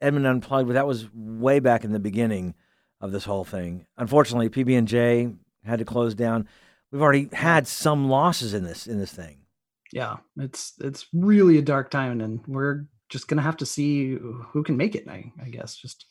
Edmond 0.00 0.26
Unplugged, 0.26 0.68
but 0.68 0.74
that 0.74 0.86
was 0.86 1.08
way 1.14 1.60
back 1.60 1.84
in 1.84 1.92
the 1.92 1.98
beginning 2.00 2.54
of 3.00 3.12
this 3.12 3.24
whole 3.24 3.44
thing. 3.44 3.86
Unfortunately, 3.98 4.48
PB 4.48 4.78
and 4.78 4.88
J 4.88 5.28
had 5.64 5.78
to 5.78 5.84
close 5.84 6.14
down. 6.14 6.48
We've 6.90 7.02
already 7.02 7.28
had 7.32 7.66
some 7.66 8.08
losses 8.08 8.54
in 8.54 8.64
this 8.64 8.86
in 8.86 8.98
this 8.98 9.12
thing. 9.12 9.38
Yeah. 9.92 10.16
It's 10.38 10.74
it's 10.80 11.06
really 11.12 11.58
a 11.58 11.62
dark 11.62 11.90
time 11.90 12.20
and 12.20 12.40
we're 12.46 12.86
just 13.08 13.28
gonna 13.28 13.42
have 13.42 13.56
to 13.58 13.66
see 13.66 14.14
who 14.14 14.62
can 14.64 14.76
make 14.76 14.94
it, 14.94 15.06
I, 15.08 15.32
I 15.42 15.48
guess. 15.50 15.76
Just 15.76 16.06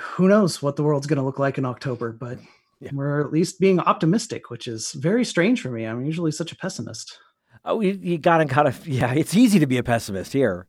who 0.00 0.28
knows 0.28 0.62
what 0.62 0.76
the 0.76 0.82
world's 0.82 1.06
gonna 1.06 1.24
look 1.24 1.38
like 1.38 1.58
in 1.58 1.64
October, 1.66 2.12
but 2.12 2.38
Yeah. 2.80 2.90
we're 2.94 3.20
at 3.20 3.32
least 3.32 3.60
being 3.60 3.78
optimistic, 3.80 4.50
which 4.50 4.66
is 4.66 4.92
very 4.92 5.24
strange 5.24 5.60
for 5.60 5.70
me. 5.70 5.84
I'm 5.84 6.04
usually 6.04 6.32
such 6.32 6.52
a 6.52 6.56
pessimist. 6.56 7.18
Oh, 7.64 7.80
you, 7.80 7.98
you 8.02 8.18
gotta 8.18 8.44
gotta 8.44 8.74
yeah. 8.90 9.12
It's 9.14 9.34
easy 9.36 9.58
to 9.60 9.66
be 9.66 9.78
a 9.78 9.82
pessimist 9.82 10.32
here. 10.32 10.66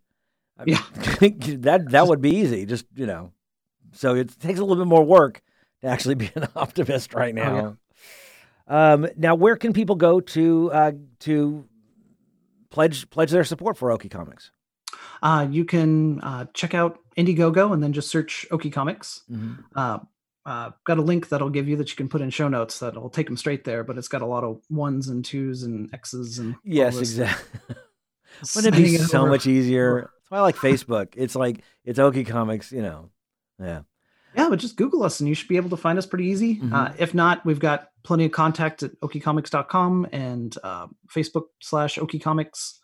I 0.58 0.66
mean, 0.66 0.76
that 1.62 1.86
that 1.90 2.08
would 2.08 2.22
be 2.22 2.36
easy. 2.36 2.66
Just 2.66 2.86
you 2.96 3.06
know, 3.06 3.32
so 3.94 4.16
it 4.16 4.40
takes 4.40 4.60
a 4.60 4.64
little 4.64 4.84
bit 4.84 4.88
more 4.90 5.04
work 5.04 5.42
to 5.82 5.88
actually 5.88 6.16
be 6.26 6.30
an 6.36 6.48
optimist 6.56 7.14
right 7.14 7.34
Oh, 7.38 7.42
yeah. 7.42 7.62
now. 7.62 7.78
Um, 8.68 9.08
now, 9.18 9.36
where 9.36 9.56
can 9.56 9.74
people 9.74 9.96
go 9.96 10.22
to 10.22 10.72
uh, 10.72 10.92
to 11.22 11.66
pledge 12.70 13.10
pledge 13.10 13.32
their 13.32 13.44
support 13.44 13.78
for 13.78 13.90
Okie 13.90 14.10
Comics? 14.12 14.52
Uh, 15.22 15.48
you 15.50 15.66
can 15.66 16.22
uh, 16.22 16.46
check 16.54 16.74
out 16.74 17.00
Indiegogo 17.18 17.74
and 17.74 17.82
then 17.82 17.94
just 17.94 18.10
search 18.10 18.46
Okie 18.52 18.72
Comics. 18.72 19.24
Uh, 19.76 20.00
uh, 20.46 20.72
got 20.86 20.98
a 20.98 21.02
link 21.02 21.30
that'll 21.30 21.50
give 21.50 21.68
you 21.68 21.78
that 21.78 21.90
you 21.90 21.96
can 21.96 22.10
put 22.10 22.22
in 22.22 22.30
show 22.30 22.48
notes 22.48 22.80
that'll 22.80 23.10
take 23.10 23.28
them 23.28 23.38
straight 23.38 23.64
there, 23.64 23.84
but 23.84 23.98
it's 23.98 24.08
got 24.10 24.22
a 24.22 24.26
lot 24.26 24.44
of 24.44 24.62
ones 24.70 25.08
and 25.08 25.24
twos 25.24 25.64
and 25.64 25.94
X's 25.94 26.40
and 26.40 26.56
Yes, 26.64 26.98
exactly. 26.98 27.60
Wouldn't 28.56 28.76
it 28.76 28.78
be 28.78 28.98
so 28.98 29.22
over. 29.22 29.30
much 29.30 29.48
easier? 29.48 30.02
That's 30.02 30.32
why 30.32 30.40
I 30.40 30.42
like 30.42 30.56
Facebook. 30.56 31.14
It's 31.16 31.36
like 31.36 31.64
it's 31.86 32.00
Okie 32.00 32.28
Comics. 32.28 32.72
You 32.72 32.82
know, 32.82 33.10
yeah. 33.60 33.82
Yeah, 34.36 34.50
but 34.50 34.58
just 34.58 34.78
Google 34.78 35.04
us 35.04 35.20
and 35.20 35.30
you 35.30 35.36
should 35.36 35.48
be 35.48 35.58
able 35.58 35.70
to 35.70 35.78
find 35.78 36.00
us 36.00 36.08
pretty 36.08 36.26
easy. 36.26 36.56
Mhm. 36.60 36.74
Uh, 36.74 36.94
if 36.98 37.14
not, 37.14 37.46
we've 37.46 37.60
got 37.60 37.90
plenty 38.04 38.26
of 38.26 38.32
contact 38.32 38.82
at 38.82 39.00
okiecomics.com 39.02 40.08
and 40.12 40.58
uh, 40.64 40.88
Facebook 41.08 41.44
slash 41.62 41.98
okiecomics, 42.00 42.80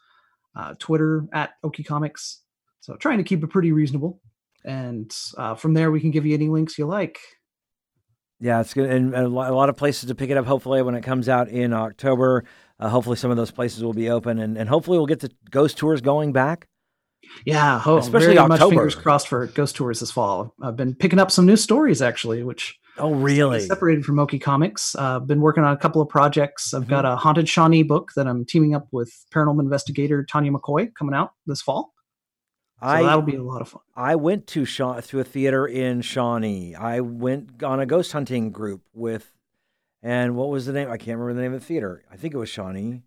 uh, 0.56 0.76
Twitter 0.78 1.26
at 1.34 1.52
okiecomics. 1.66 2.38
So 2.82 2.96
trying 2.98 3.18
to 3.18 3.24
keep 3.24 3.44
it 3.44 3.48
pretty 3.48 3.72
reasonable. 3.72 4.22
And 4.64 5.12
uh, 5.38 5.56
from 5.56 5.74
there, 5.74 5.90
we 5.90 6.00
can 6.02 6.12
give 6.12 6.26
you 6.26 6.36
any 6.36 6.50
links 6.50 6.78
you 6.78 6.86
like. 6.86 7.18
Yeah, 8.42 8.62
it's 8.62 8.74
good, 8.74 8.90
and 8.90 9.14
a 9.14 9.28
lot 9.28 9.68
of 9.70 9.76
places 9.76 10.08
to 10.08 10.16
pick 10.16 10.30
it 10.30 10.38
up. 10.38 10.46
Hopefully, 10.46 10.82
when 10.82 10.96
it 10.96 11.02
comes 11.04 11.28
out 11.28 11.50
in 11.50 11.74
October, 11.74 12.46
uh, 12.80 12.88
hopefully 12.88 13.18
some 13.18 13.32
of 13.32 13.38
those 13.38 13.52
places 13.52 13.84
will 13.84 13.94
be 13.94 14.10
open, 14.10 14.40
and, 14.40 14.58
and 14.58 14.70
hopefully 14.70 14.98
we'll 14.98 15.08
get 15.08 15.20
the 15.20 15.32
ghost 15.52 15.78
tours 15.78 16.00
going 16.00 16.32
back. 16.32 16.68
Yeah, 17.46 17.82
oh, 17.86 17.98
Especially 17.98 18.36
very 18.36 18.48
much 18.48 18.60
October. 18.62 18.76
fingers 18.76 18.96
crossed 18.96 19.28
for 19.28 19.46
Ghost 19.48 19.76
Tours 19.76 20.00
this 20.00 20.10
fall. 20.10 20.56
I've 20.64 20.76
been 20.78 20.96
picking 20.96 21.20
up 21.20 21.30
some 21.32 21.46
new 21.46 21.58
stories 21.58 22.02
actually, 22.02 22.44
which 22.44 22.80
Oh, 22.98 23.14
really? 23.14 23.60
separated 23.60 24.04
from 24.04 24.16
Okie 24.16 24.42
Comics. 24.42 24.96
I've 24.96 25.04
uh, 25.04 25.20
been 25.26 25.40
working 25.42 25.64
on 25.64 25.72
a 25.74 25.78
couple 25.78 26.02
of 26.02 26.10
projects. 26.10 26.74
I've 26.74 26.84
Mm-hmm. 26.84 26.90
got 26.90 27.06
a 27.06 27.16
Haunted 27.18 27.48
Shawnee 27.48 27.84
book 27.84 28.12
that 28.16 28.26
I'm 28.28 28.46
teaming 28.46 28.74
up 28.74 28.88
with 28.92 29.14
paranormal 29.34 29.60
investigator 29.62 30.24
Tanya 30.24 30.52
McCoy 30.52 30.94
coming 30.96 31.14
out 31.14 31.32
this 31.46 31.62
fall. 31.62 31.94
So 32.82 32.88
I 32.88 33.04
that'll 33.04 33.22
be 33.22 33.36
a 33.36 33.44
lot 33.44 33.62
of 33.62 33.70
fun. 33.70 33.82
I 33.96 34.16
went 34.16 34.48
to 34.48 34.64
Shaw 34.66 35.02
through 35.02 35.22
a 35.22 35.26
theater 35.26 35.68
in 35.68 36.02
Shawnee. 36.02 36.76
I 36.76 37.02
went 37.02 37.62
on 37.62 37.80
a 37.80 37.86
ghost 37.86 38.12
hunting 38.14 38.52
group 38.52 38.82
with, 38.94 39.34
and 40.02 40.36
what 40.36 40.50
was 40.50 40.66
the 40.66 40.74
name? 40.74 40.90
I 40.90 40.98
can't 40.98 41.18
remember 41.18 41.34
the 41.34 41.42
name 41.42 41.54
of 41.54 41.60
the 41.60 41.66
theater. 41.66 42.04
I 42.12 42.16
think 42.16 42.34
it 42.34 42.38
was 42.38 42.50
Shawnee. 42.50 43.04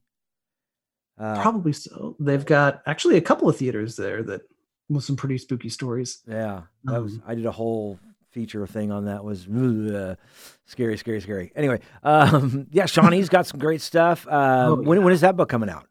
Uh, 1.18 1.40
Probably 1.40 1.72
so. 1.72 2.16
They've 2.20 2.44
got 2.44 2.82
actually 2.86 3.16
a 3.16 3.22
couple 3.22 3.48
of 3.48 3.56
theaters 3.56 3.96
there 3.96 4.22
that 4.24 4.42
with 4.90 5.04
some 5.04 5.16
pretty 5.16 5.38
spooky 5.38 5.68
stories. 5.68 6.20
Yeah, 6.28 6.62
that 6.84 7.02
was. 7.02 7.14
Um, 7.14 7.22
I 7.26 7.34
did 7.34 7.46
a 7.46 7.52
whole 7.52 7.98
feature 8.30 8.66
thing 8.66 8.90
on 8.90 9.06
that. 9.06 9.24
Was 9.24 9.46
uh, 9.48 10.16
scary, 10.66 10.96
scary, 10.98 11.20
scary. 11.20 11.52
Anyway, 11.56 11.80
um, 12.02 12.66
yeah, 12.72 12.86
Shawnee's 12.86 13.28
got 13.28 13.46
some 13.46 13.60
great 13.60 13.80
stuff. 13.80 14.26
Uh, 14.28 14.66
Oh, 14.68 14.74
when 14.82 15.02
when 15.02 15.12
is 15.12 15.22
that 15.22 15.36
book 15.36 15.48
coming 15.48 15.70
out? 15.70 15.86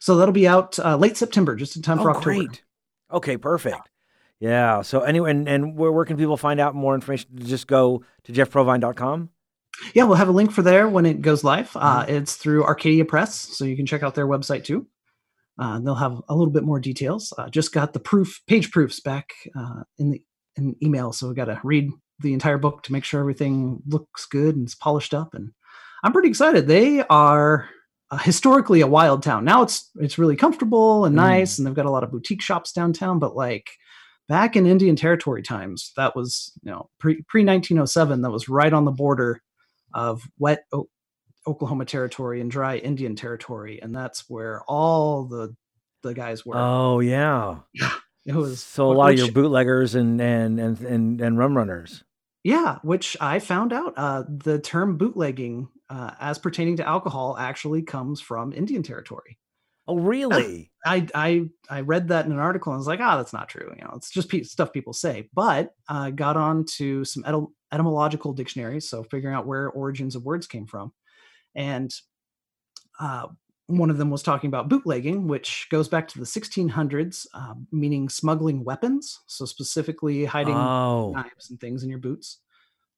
So 0.00 0.16
that'll 0.16 0.32
be 0.32 0.46
out 0.46 0.78
uh, 0.78 0.96
late 0.96 1.16
September, 1.16 1.56
just 1.56 1.76
in 1.76 1.82
time 1.82 1.98
for 1.98 2.10
oh, 2.10 2.14
October. 2.14 2.24
great. 2.24 2.62
Okay, 3.12 3.36
perfect. 3.36 3.88
Yeah. 4.40 4.82
So 4.82 5.00
anyway, 5.00 5.30
and, 5.32 5.48
and 5.48 5.76
where, 5.76 5.90
where 5.90 6.04
can 6.04 6.16
people 6.16 6.36
find 6.36 6.60
out 6.60 6.74
more 6.74 6.94
information? 6.94 7.30
Just 7.36 7.66
go 7.66 8.04
to 8.24 8.32
jeffprovine.com. 8.32 9.30
Yeah, 9.94 10.04
we'll 10.04 10.16
have 10.16 10.28
a 10.28 10.32
link 10.32 10.50
for 10.52 10.62
there 10.62 10.88
when 10.88 11.06
it 11.06 11.20
goes 11.22 11.44
live. 11.44 11.70
Uh, 11.76 12.02
Mm-hmm. 12.02 12.14
it's 12.16 12.36
through 12.36 12.64
Arcadia 12.64 13.04
Press, 13.04 13.34
so 13.56 13.64
you 13.64 13.76
can 13.76 13.86
check 13.86 14.02
out 14.02 14.14
their 14.14 14.26
website 14.26 14.64
too. 14.64 14.86
Uh, 15.58 15.78
they'll 15.80 15.94
have 15.96 16.20
a 16.28 16.34
little 16.34 16.52
bit 16.52 16.62
more 16.64 16.78
details. 16.80 17.32
Uh, 17.36 17.48
just 17.48 17.72
got 17.72 17.92
the 17.92 18.00
proof 18.00 18.40
page 18.46 18.70
proofs 18.70 19.00
back 19.00 19.30
uh, 19.56 19.82
in 19.98 20.10
the 20.10 20.22
in 20.56 20.74
email, 20.82 21.12
so 21.12 21.28
we 21.28 21.34
got 21.34 21.44
to 21.46 21.60
read 21.64 21.90
the 22.20 22.32
entire 22.32 22.58
book 22.58 22.82
to 22.84 22.92
make 22.92 23.04
sure 23.04 23.20
everything 23.20 23.80
looks 23.86 24.26
good 24.26 24.56
and 24.56 24.66
it's 24.66 24.74
polished 24.74 25.14
up. 25.14 25.34
And 25.34 25.50
I'm 26.02 26.12
pretty 26.12 26.28
excited. 26.28 26.66
They 26.66 27.02
are 27.08 27.68
uh, 28.10 28.16
historically 28.18 28.80
a 28.80 28.86
wild 28.86 29.22
town. 29.22 29.44
Now 29.44 29.62
it's 29.62 29.90
it's 29.96 30.18
really 30.18 30.36
comfortable 30.36 31.04
and 31.04 31.14
Mm. 31.14 31.18
nice, 31.18 31.58
and 31.58 31.66
they've 31.66 31.74
got 31.74 31.86
a 31.86 31.90
lot 31.90 32.04
of 32.04 32.10
boutique 32.10 32.42
shops 32.42 32.72
downtown. 32.72 33.18
But 33.18 33.36
like 33.36 33.68
back 34.28 34.56
in 34.56 34.66
Indian 34.66 34.96
Territory 34.96 35.42
times, 35.42 35.92
that 35.96 36.14
was 36.16 36.52
you 36.62 36.70
know 36.70 36.88
pre 36.98 37.22
pre 37.28 37.44
1907. 37.44 38.22
That 38.22 38.30
was 38.30 38.48
right 38.48 38.72
on 38.72 38.84
the 38.84 38.90
border 38.92 39.42
of 39.94 40.22
wet 40.38 40.64
o- 40.72 40.88
Oklahoma 41.46 41.84
territory 41.86 42.40
and 42.40 42.50
dry 42.50 42.76
Indian 42.76 43.16
territory, 43.16 43.80
and 43.82 43.94
that's 43.94 44.24
where 44.28 44.62
all 44.68 45.24
the 45.24 45.54
the 46.02 46.14
guys 46.14 46.46
were. 46.46 46.56
Oh 46.56 47.00
yeah. 47.00 47.58
it 48.26 48.34
was 48.34 48.60
So 48.62 48.90
a 48.90 48.94
lot 48.94 49.12
of 49.12 49.18
your 49.18 49.32
bootleggers 49.32 49.94
and 49.94 50.20
and 50.20 50.60
and 50.60 50.80
and, 50.80 51.20
and 51.20 51.38
rum 51.38 51.56
runners. 51.56 52.04
Yeah, 52.44 52.78
which 52.82 53.16
I 53.20 53.38
found 53.38 53.72
out 53.72 53.94
uh, 53.96 54.24
the 54.28 54.58
term 54.58 54.96
bootlegging 54.96 55.68
uh, 55.90 56.12
as 56.20 56.38
pertaining 56.38 56.76
to 56.76 56.86
alcohol 56.86 57.36
actually 57.38 57.82
comes 57.82 58.20
from 58.20 58.52
Indian 58.52 58.82
territory. 58.82 59.38
Oh 59.86 59.98
really? 59.98 60.70
I 60.84 61.08
I 61.14 61.48
I 61.68 61.80
read 61.80 62.08
that 62.08 62.26
in 62.26 62.32
an 62.32 62.38
article 62.38 62.72
and 62.72 62.76
I 62.76 62.80
was 62.80 62.86
like, 62.86 63.00
ah, 63.00 63.16
that's 63.16 63.32
not 63.32 63.48
true. 63.48 63.72
You 63.76 63.84
know, 63.84 63.92
it's 63.96 64.10
just 64.10 64.28
pe- 64.28 64.42
stuff 64.42 64.72
people 64.72 64.92
say. 64.92 65.28
But 65.32 65.74
I 65.88 66.10
got 66.10 66.36
on 66.36 66.64
to 66.76 67.04
some 67.04 67.22
etym- 67.24 67.52
etymological 67.72 68.32
dictionaries, 68.32 68.88
so 68.88 69.02
figuring 69.02 69.34
out 69.34 69.46
where 69.46 69.68
origins 69.70 70.14
of 70.14 70.24
words 70.24 70.46
came 70.46 70.66
from, 70.66 70.92
and 71.54 71.92
uh, 73.00 73.28
one 73.68 73.90
of 73.90 73.98
them 73.98 74.10
was 74.10 74.22
talking 74.22 74.48
about 74.48 74.68
bootlegging, 74.68 75.28
which 75.28 75.68
goes 75.70 75.88
back 75.88 76.08
to 76.08 76.18
the 76.18 76.24
1600s, 76.24 77.26
uh, 77.34 77.54
meaning 77.70 78.08
smuggling 78.08 78.64
weapons. 78.64 79.20
So 79.26 79.44
specifically 79.44 80.24
hiding 80.24 80.56
oh 80.56 81.12
knives 81.14 81.50
and 81.50 81.60
things 81.60 81.84
in 81.84 81.90
your 81.90 81.98
boots, 81.98 82.38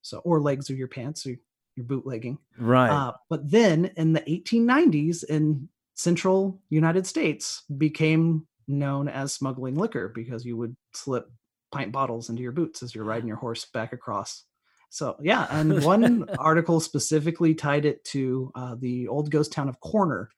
so 0.01 0.19
or 0.19 0.41
legs 0.41 0.71
of 0.71 0.79
your 0.79 0.89
pants, 0.89 1.27
or 1.27 1.35
you're 1.77 1.87
bootlegging. 1.87 2.39
right. 2.59 2.91
Uh, 2.91 3.13
but 3.29 3.51
then 3.51 3.91
in 3.97 4.13
the 4.13 4.21
1890s, 4.21 5.25
in 5.25 5.69
central 5.95 6.61
United 6.71 7.07
States 7.07 7.63
became 7.77 8.47
known 8.67 9.09
as 9.09 9.33
smuggling 9.33 9.75
liquor 9.75 10.09
because 10.09 10.45
you 10.45 10.57
would 10.57 10.77
slip 10.95 11.31
pint 11.73 11.93
bottles 11.93 12.31
into 12.31 12.43
your 12.43 12.53
boots 12.53 12.83
as 12.83 12.95
you're 12.95 13.05
riding 13.05 13.29
your 13.29 13.37
horse 13.37 13.65
back 13.67 13.93
across. 13.93 14.45
So 14.91 15.17
yeah, 15.21 15.47
and 15.51 15.85
one 15.85 16.29
article 16.39 16.81
specifically 16.81 17.55
tied 17.55 17.85
it 17.85 18.05
to 18.07 18.51
uh, 18.55 18.77
the 18.79 19.09
old 19.09 19.31
ghost 19.31 19.53
town 19.53 19.69
of 19.69 19.81
Corner, 19.81 20.31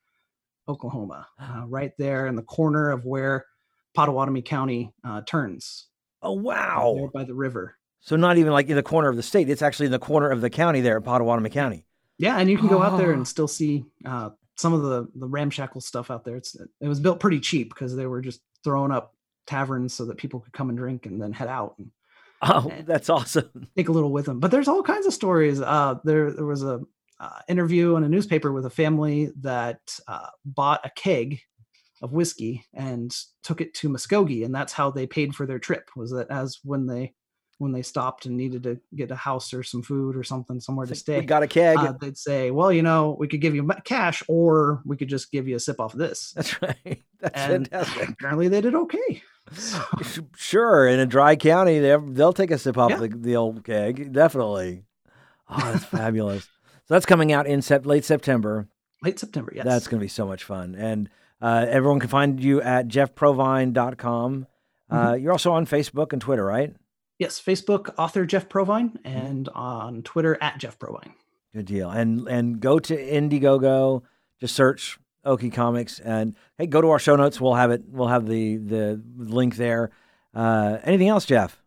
Oklahoma, 0.72 1.26
uh, 1.38 1.64
right 1.66 1.92
there 1.98 2.26
in 2.26 2.36
the 2.36 2.42
corner 2.42 2.90
of 2.90 3.04
where 3.04 3.46
Pottawatomie 3.96 4.44
County 4.44 4.92
uh, 5.04 5.20
turns. 5.26 5.88
Oh 6.22 6.32
wow! 6.32 6.94
There 6.96 7.08
by 7.08 7.24
the 7.24 7.34
river. 7.34 7.76
So 8.00 8.16
not 8.16 8.38
even 8.38 8.52
like 8.52 8.68
in 8.68 8.76
the 8.76 8.82
corner 8.82 9.08
of 9.08 9.16
the 9.16 9.22
state; 9.22 9.48
it's 9.48 9.62
actually 9.62 9.86
in 9.86 9.92
the 9.92 9.98
corner 9.98 10.30
of 10.30 10.40
the 10.40 10.50
county 10.50 10.80
there 10.80 10.96
at 10.96 11.04
Pottawatomie 11.04 11.52
County. 11.52 11.86
Yeah, 12.18 12.38
and 12.38 12.50
you 12.50 12.58
can 12.58 12.68
go 12.68 12.82
out 12.82 12.98
there 12.98 13.12
and 13.12 13.26
still 13.26 13.48
see 13.48 13.84
uh, 14.04 14.30
some 14.56 14.72
of 14.72 14.82
the 14.82 15.08
the 15.14 15.26
ramshackle 15.26 15.80
stuff 15.80 16.10
out 16.10 16.24
there. 16.24 16.36
It's 16.36 16.56
it 16.80 16.88
was 16.88 17.00
built 17.00 17.20
pretty 17.20 17.40
cheap 17.40 17.68
because 17.68 17.94
they 17.94 18.06
were 18.06 18.20
just 18.20 18.40
throwing 18.64 18.92
up 18.92 19.14
taverns 19.46 19.92
so 19.92 20.04
that 20.06 20.16
people 20.16 20.40
could 20.40 20.52
come 20.52 20.68
and 20.68 20.78
drink 20.78 21.06
and 21.06 21.20
then 21.20 21.32
head 21.32 21.48
out. 21.48 21.74
And, 21.78 21.90
oh, 22.42 22.72
that's 22.86 23.10
awesome! 23.10 23.68
Take 23.76 23.88
a 23.88 23.92
little 23.92 24.12
with 24.12 24.26
them. 24.26 24.40
But 24.40 24.50
there's 24.50 24.68
all 24.68 24.82
kinds 24.82 25.06
of 25.06 25.14
stories. 25.14 25.60
Uh, 25.60 25.96
there 26.04 26.30
there 26.30 26.46
was 26.46 26.62
a 26.62 26.80
uh, 27.22 27.38
interview 27.48 27.94
in 27.94 28.02
a 28.02 28.08
newspaper 28.08 28.52
with 28.52 28.66
a 28.66 28.70
family 28.70 29.30
that 29.40 29.80
uh, 30.08 30.26
bought 30.44 30.84
a 30.84 30.90
keg 30.90 31.40
of 32.02 32.12
whiskey 32.12 32.66
and 32.74 33.14
took 33.44 33.60
it 33.60 33.72
to 33.74 33.88
Muskogee, 33.88 34.44
and 34.44 34.52
that's 34.52 34.72
how 34.72 34.90
they 34.90 35.06
paid 35.06 35.34
for 35.34 35.46
their 35.46 35.60
trip. 35.60 35.88
Was 35.94 36.10
that 36.10 36.28
as 36.30 36.58
when 36.64 36.86
they 36.86 37.14
when 37.58 37.70
they 37.70 37.82
stopped 37.82 38.26
and 38.26 38.36
needed 38.36 38.64
to 38.64 38.80
get 38.96 39.12
a 39.12 39.16
house 39.16 39.54
or 39.54 39.62
some 39.62 39.82
food 39.82 40.16
or 40.16 40.24
something 40.24 40.58
somewhere 40.58 40.84
to 40.84 40.96
stay. 40.96 41.20
We 41.20 41.26
got 41.26 41.44
a 41.44 41.46
keg. 41.46 41.78
Uh, 41.78 41.94
they'd 42.00 42.18
say, 42.18 42.50
"Well, 42.50 42.72
you 42.72 42.82
know, 42.82 43.16
we 43.20 43.28
could 43.28 43.40
give 43.40 43.54
you 43.54 43.70
cash, 43.84 44.20
or 44.26 44.82
we 44.84 44.96
could 44.96 45.08
just 45.08 45.30
give 45.30 45.46
you 45.46 45.54
a 45.54 45.60
sip 45.60 45.80
off 45.80 45.92
of 45.92 46.00
this." 46.00 46.32
That's 46.34 46.60
right. 46.60 47.02
That's 47.20 47.40
and 47.40 47.68
fantastic. 47.68 48.08
Apparently, 48.08 48.48
they 48.48 48.60
did 48.60 48.74
okay. 48.74 49.22
So. 49.52 49.80
Sure, 50.36 50.88
in 50.88 50.98
a 50.98 51.06
dry 51.06 51.36
county, 51.36 51.78
they 51.78 51.96
they'll 52.08 52.32
take 52.32 52.50
a 52.50 52.58
sip 52.58 52.76
off 52.76 52.90
yeah. 52.90 52.96
the, 52.96 53.08
the 53.08 53.36
old 53.36 53.64
keg. 53.64 54.12
Definitely. 54.12 54.84
Oh, 55.48 55.72
that's 55.72 55.84
fabulous. 55.84 56.48
So 56.86 56.94
that's 56.94 57.06
coming 57.06 57.32
out 57.32 57.46
in 57.46 57.62
sep- 57.62 57.86
late 57.86 58.04
September. 58.04 58.68
Late 59.02 59.18
September, 59.18 59.52
yes. 59.54 59.64
That's 59.64 59.88
going 59.88 60.00
to 60.00 60.04
be 60.04 60.08
so 60.08 60.26
much 60.26 60.44
fun. 60.44 60.74
And 60.74 61.08
uh, 61.40 61.66
everyone 61.68 62.00
can 62.00 62.08
find 62.08 62.42
you 62.42 62.62
at 62.62 62.88
jeffprovine.com. 62.88 64.46
Uh, 64.90 64.96
mm-hmm. 64.96 65.22
You're 65.22 65.32
also 65.32 65.52
on 65.52 65.66
Facebook 65.66 66.12
and 66.12 66.20
Twitter, 66.20 66.44
right? 66.44 66.74
Yes, 67.18 67.40
Facebook 67.40 67.94
author 67.98 68.26
Jeff 68.26 68.48
Provine 68.48 68.98
and 69.04 69.48
on 69.50 70.02
Twitter 70.02 70.36
at 70.40 70.58
Jeff 70.58 70.78
Provine. 70.78 71.14
Good 71.54 71.66
deal. 71.66 71.90
And 71.90 72.26
and 72.26 72.60
go 72.60 72.78
to 72.78 72.96
Indiegogo, 72.96 74.02
just 74.40 74.56
search 74.56 74.98
Okie 75.24 75.52
Comics 75.52 76.00
and 76.00 76.34
hey, 76.58 76.66
go 76.66 76.80
to 76.80 76.90
our 76.90 76.98
show 76.98 77.14
notes. 77.14 77.40
We'll 77.40 77.54
have 77.54 77.70
it. 77.70 77.82
We'll 77.86 78.08
have 78.08 78.26
the 78.26 78.56
the 78.56 79.02
link 79.16 79.56
there. 79.56 79.90
Uh, 80.34 80.78
anything 80.82 81.08
else, 81.08 81.24
Jeff? 81.24 81.60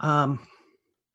Um, 0.00 0.46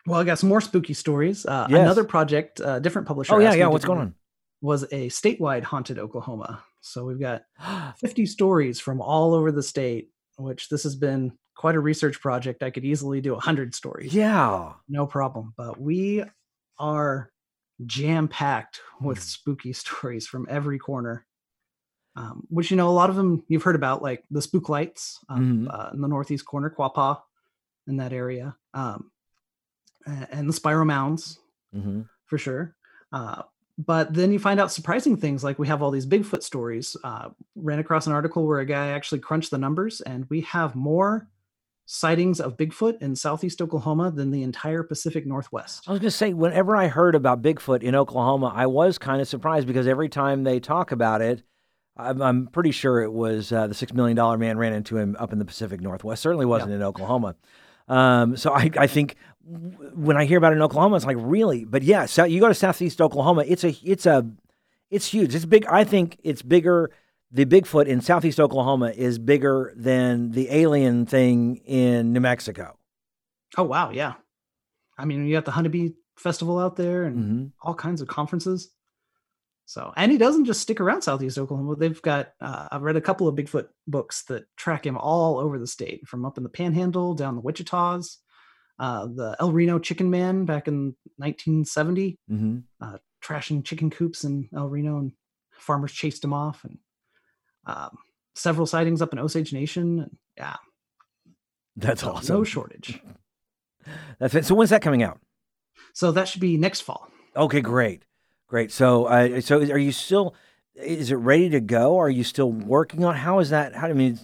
well, 0.06 0.20
I 0.20 0.24
got 0.24 0.40
some 0.40 0.50
more 0.50 0.62
spooky 0.62 0.94
stories. 0.94 1.46
Uh, 1.46 1.68
yes. 1.70 1.80
Another 1.80 2.04
project, 2.04 2.60
uh, 2.62 2.80
different 2.80 3.08
publisher. 3.08 3.36
Oh 3.36 3.40
yeah, 3.40 3.54
yeah. 3.54 3.68
What's 3.68 3.86
going 3.86 4.00
on? 4.00 4.16
Was 4.62 4.84
a 4.84 5.10
statewide 5.10 5.64
haunted 5.64 6.00
Oklahoma. 6.00 6.64
So 6.82 7.06
we've 7.06 7.20
got 7.20 7.44
50 7.98 8.26
stories 8.26 8.80
from 8.80 9.02
all 9.02 9.34
over 9.34 9.52
the 9.52 9.64
state, 9.64 10.10
which 10.38 10.70
this 10.70 10.84
has 10.84 10.96
been 10.96 11.34
quite 11.56 11.76
a 11.76 11.80
research 11.80 12.20
project. 12.20 12.64
I 12.64 12.72
could 12.72 12.86
easily 12.86 13.22
do 13.22 13.34
100 13.34 13.76
stories. 13.76 14.14
Yeah. 14.14 14.74
No 14.88 15.06
problem. 15.06 15.54
But 15.58 15.80
we 15.80 16.24
are 16.80 17.32
jam 17.86 18.28
packed 18.28 18.82
with 19.00 19.20
mm. 19.20 19.24
spooky 19.24 19.74
stories 19.74 20.28
from 20.28 20.48
every 20.50 20.80
corner. 20.80 21.26
Um, 22.14 22.46
which 22.50 22.72
you 22.72 22.76
know 22.76 22.90
a 22.90 22.92
lot 22.92 23.10
of 23.10 23.16
them 23.16 23.46
you've 23.48 23.64
heard 23.64 23.78
about, 23.78 24.02
like 24.02 24.26
the 24.30 24.42
spook 24.42 24.68
lights 24.68 25.18
um, 25.30 25.42
mm-hmm. 25.42 25.68
uh, 25.72 25.92
in 25.94 26.02
the 26.02 26.10
northeast 26.10 26.46
corner, 26.46 26.70
Quapaw, 26.70 27.22
in 27.88 27.98
that 27.98 28.12
area, 28.12 28.58
um, 28.74 29.11
and 30.06 30.50
the 30.50 30.54
spiral 30.54 30.86
mounds 30.86 31.40
mm-hmm. 31.76 32.02
for 32.26 32.38
sure. 32.38 32.76
Uh, 33.12 33.44
but 33.78 34.14
then 34.14 34.32
you 34.32 34.40
find 34.40 34.60
out 34.60 34.72
surprising 34.72 35.18
things 35.18 35.44
like 35.44 35.58
we 35.58 35.68
have 35.68 35.82
all 35.82 35.92
these 35.92 36.06
bigfoot 36.06 36.44
stories 36.44 36.96
uh, 37.04 37.30
ran 37.56 37.80
across 37.80 38.08
an 38.08 38.14
article 38.14 38.46
where 38.46 38.60
a 38.60 38.66
guy 38.66 38.90
actually 38.90 39.20
crunched 39.20 39.52
the 39.52 39.58
numbers 39.58 40.02
and 40.02 40.26
we 40.30 40.42
have 40.42 40.76
more 40.76 41.28
sightings 41.86 42.40
of 42.40 42.56
bigfoot 42.56 43.02
in 43.02 43.16
southeast 43.16 43.62
oklahoma 43.62 44.12
than 44.12 44.32
the 44.32 44.44
entire 44.44 44.82
pacific 44.82 45.26
northwest 45.26 45.84
i 45.88 45.92
was 45.92 46.00
going 46.00 46.10
to 46.10 46.16
say 46.16 46.32
whenever 46.32 46.76
i 46.76 46.88
heard 46.88 47.16
about 47.16 47.42
bigfoot 47.42 47.82
in 47.82 47.96
oklahoma 47.96 48.52
i 48.56 48.66
was 48.66 48.98
kind 48.98 49.20
of 49.20 49.28
surprised 49.28 49.68
because 49.68 49.88
every 49.88 50.08
time 50.08 50.44
they 50.44 50.60
talk 50.60 50.92
about 50.92 51.22
it 51.22 51.44
i'm, 51.98 52.22
I'm 52.22 52.48
pretty 52.48 52.72
sure 52.72 53.02
it 53.02 53.12
was 53.12 53.52
uh, 53.52 53.68
the 53.68 53.74
six 53.74 53.94
million 53.94 54.16
dollar 54.16 54.38
man 54.38 54.58
ran 54.58 54.74
into 54.74 54.96
him 54.96 55.18
up 55.20 55.34
in 55.34 55.40
the 55.40 55.44
pacific 55.44 55.82
northwest 55.82 56.22
certainly 56.22 56.46
wasn't 56.46 56.70
yeah. 56.70 56.78
in 56.78 56.84
oklahoma 56.84 57.36
um, 57.88 58.38
so 58.38 58.54
I, 58.54 58.70
I 58.78 58.88
think 58.88 59.18
when 59.46 60.18
I 60.18 60.26
hear 60.26 60.38
about 60.38 60.54
it 60.54 60.58
in 60.58 60.62
Oklahoma, 60.62 60.96
it's 60.96 61.06
like 61.06 61.18
really, 61.20 61.66
but 61.66 61.84
yeah, 61.84 62.06
so 62.06 62.24
you 62.24 62.40
go 62.40 62.48
to 62.48 62.54
Southeast 62.54 63.02
Oklahoma, 63.02 63.44
it's 63.48 63.64
a, 63.64 63.76
it's 63.84 64.06
a, 64.06 64.30
it's 64.90 65.08
huge. 65.08 65.34
It's 65.34 65.46
big. 65.46 65.66
I 65.68 65.84
think 65.84 66.18
it's 66.24 66.42
bigger. 66.42 66.92
The 67.32 67.46
Bigfoot 67.46 67.86
in 67.86 68.02
Southeast 68.02 68.40
Oklahoma 68.40 68.92
is 68.96 69.18
bigger 69.18 69.74
than 69.76 70.32
the 70.32 70.52
alien 70.52 71.06
thing 71.06 71.62
in 71.66 72.12
New 72.12 72.20
Mexico. 72.20 72.78
Oh 73.58 73.64
wow, 73.64 73.92
yeah. 73.92 74.16
I 74.98 75.06
mean, 75.06 75.26
you 75.26 75.34
got 75.34 75.46
the 75.46 75.52
Honobia 75.52 75.94
Festival 76.18 76.60
out 76.60 76.76
there 76.76 77.04
and 77.04 77.18
mm-hmm. 77.18 77.46
all 77.62 77.74
kinds 77.74 78.02
of 78.02 78.10
conferences. 78.10 78.70
So, 79.66 79.94
and 79.96 80.12
he 80.12 80.18
doesn't 80.18 80.44
just 80.44 80.60
stick 80.60 80.82
around 80.82 81.04
Southeast 81.04 81.38
Oklahoma. 81.38 81.78
They've 81.78 82.02
got, 82.02 82.34
uh, 82.42 82.68
I've 82.70 82.82
read 82.82 82.98
a 82.98 83.02
couple 83.02 83.30
of 83.30 83.36
Bigfoot 83.36 83.68
books 83.88 84.24
that 84.24 84.44
track 84.58 84.86
him 84.86 84.98
all 84.98 85.40
over 85.40 85.58
the 85.58 85.68
state, 85.68 86.06
from 86.10 86.26
up 86.26 86.38
in 86.38 86.44
the 86.44 86.50
Panhandle 86.50 87.14
down 87.14 87.38
the 87.38 87.42
Wichitas, 87.42 88.18
uh, 88.82 89.06
the 89.06 89.36
El 89.40 89.52
Reno 89.52 89.78
Chicken 89.78 90.10
Man 90.10 90.46
back 90.46 90.68
in 90.68 90.96
1970, 91.18 92.18
mm-hmm. 92.30 92.58
uh, 92.82 92.98
trashing 93.24 93.64
chicken 93.64 93.92
coops 93.92 94.24
in 94.24 94.50
El 94.56 94.68
Reno, 94.68 94.98
and 94.98 95.12
farmers 95.52 95.92
chased 95.94 96.24
him 96.24 96.34
off, 96.34 96.64
and 96.64 96.80
um, 97.68 97.96
several 98.34 98.66
sightings 98.66 99.00
up 99.04 99.14
in 99.14 99.20
Osage 99.20 99.54
Nation. 99.54 100.00
And 100.00 100.18
yeah, 100.36 100.56
that's 101.76 102.02
so 102.02 102.14
awesome. 102.14 102.38
No 102.38 102.44
shortage. 102.44 103.00
That's 104.20 104.36
it. 104.36 104.46
So 104.46 104.54
when's 104.54 104.70
that 104.70 104.84
coming 104.84 105.02
out? 105.02 105.20
So 105.94 106.12
that 106.12 106.28
should 106.28 106.40
be 106.40 106.56
next 106.56 106.82
fall. 106.82 107.10
Okay, 107.36 107.62
great. 107.62 108.04
Great. 108.48 108.72
So, 108.72 109.06
uh, 109.06 109.42
so 109.42 109.60
are 109.60 109.78
you 109.80 109.92
still? 109.92 110.36
Is 110.76 111.10
it 111.10 111.16
ready 111.16 111.50
to 111.50 111.60
go? 111.60 111.98
Are 111.98 112.10
you 112.10 112.24
still 112.24 112.52
working 112.52 113.04
on? 113.04 113.16
How 113.16 113.40
is 113.40 113.50
that? 113.50 113.74
How 113.74 113.88
do 113.88 113.94
I 113.94 113.96
mean, 113.96 114.20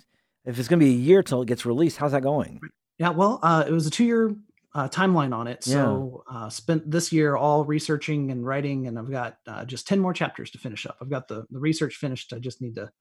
if 0.45 0.59
it's 0.59 0.67
going 0.67 0.79
to 0.79 0.85
be 0.85 0.91
a 0.91 0.95
year 0.95 1.23
till 1.23 1.41
it 1.41 1.47
gets 1.47 1.65
released, 1.65 1.97
how's 1.97 2.11
that 2.11 2.21
going? 2.21 2.61
Yeah. 2.97 3.09
Well, 3.09 3.39
uh, 3.43 3.63
it 3.67 3.71
was 3.71 3.87
a 3.87 3.91
two-year 3.91 4.35
uh, 4.75 4.89
timeline 4.89 5.33
on 5.33 5.47
it. 5.47 5.63
So, 5.63 6.23
yeah. 6.31 6.37
uh, 6.37 6.49
spent 6.49 6.89
this 6.89 7.11
year 7.11 7.35
all 7.35 7.65
researching 7.65 8.31
and 8.31 8.45
writing, 8.45 8.87
and 8.87 8.97
I've 8.97 9.11
got 9.11 9.37
uh, 9.47 9.65
just 9.65 9.87
ten 9.87 9.99
more 9.99 10.13
chapters 10.13 10.51
to 10.51 10.57
finish 10.57 10.85
up. 10.85 10.97
I've 11.01 11.09
got 11.09 11.27
the 11.27 11.45
the 11.49 11.59
research 11.59 11.95
finished. 11.95 12.33
I 12.33 12.39
just 12.39 12.61
need 12.61 12.75
to 12.75 12.91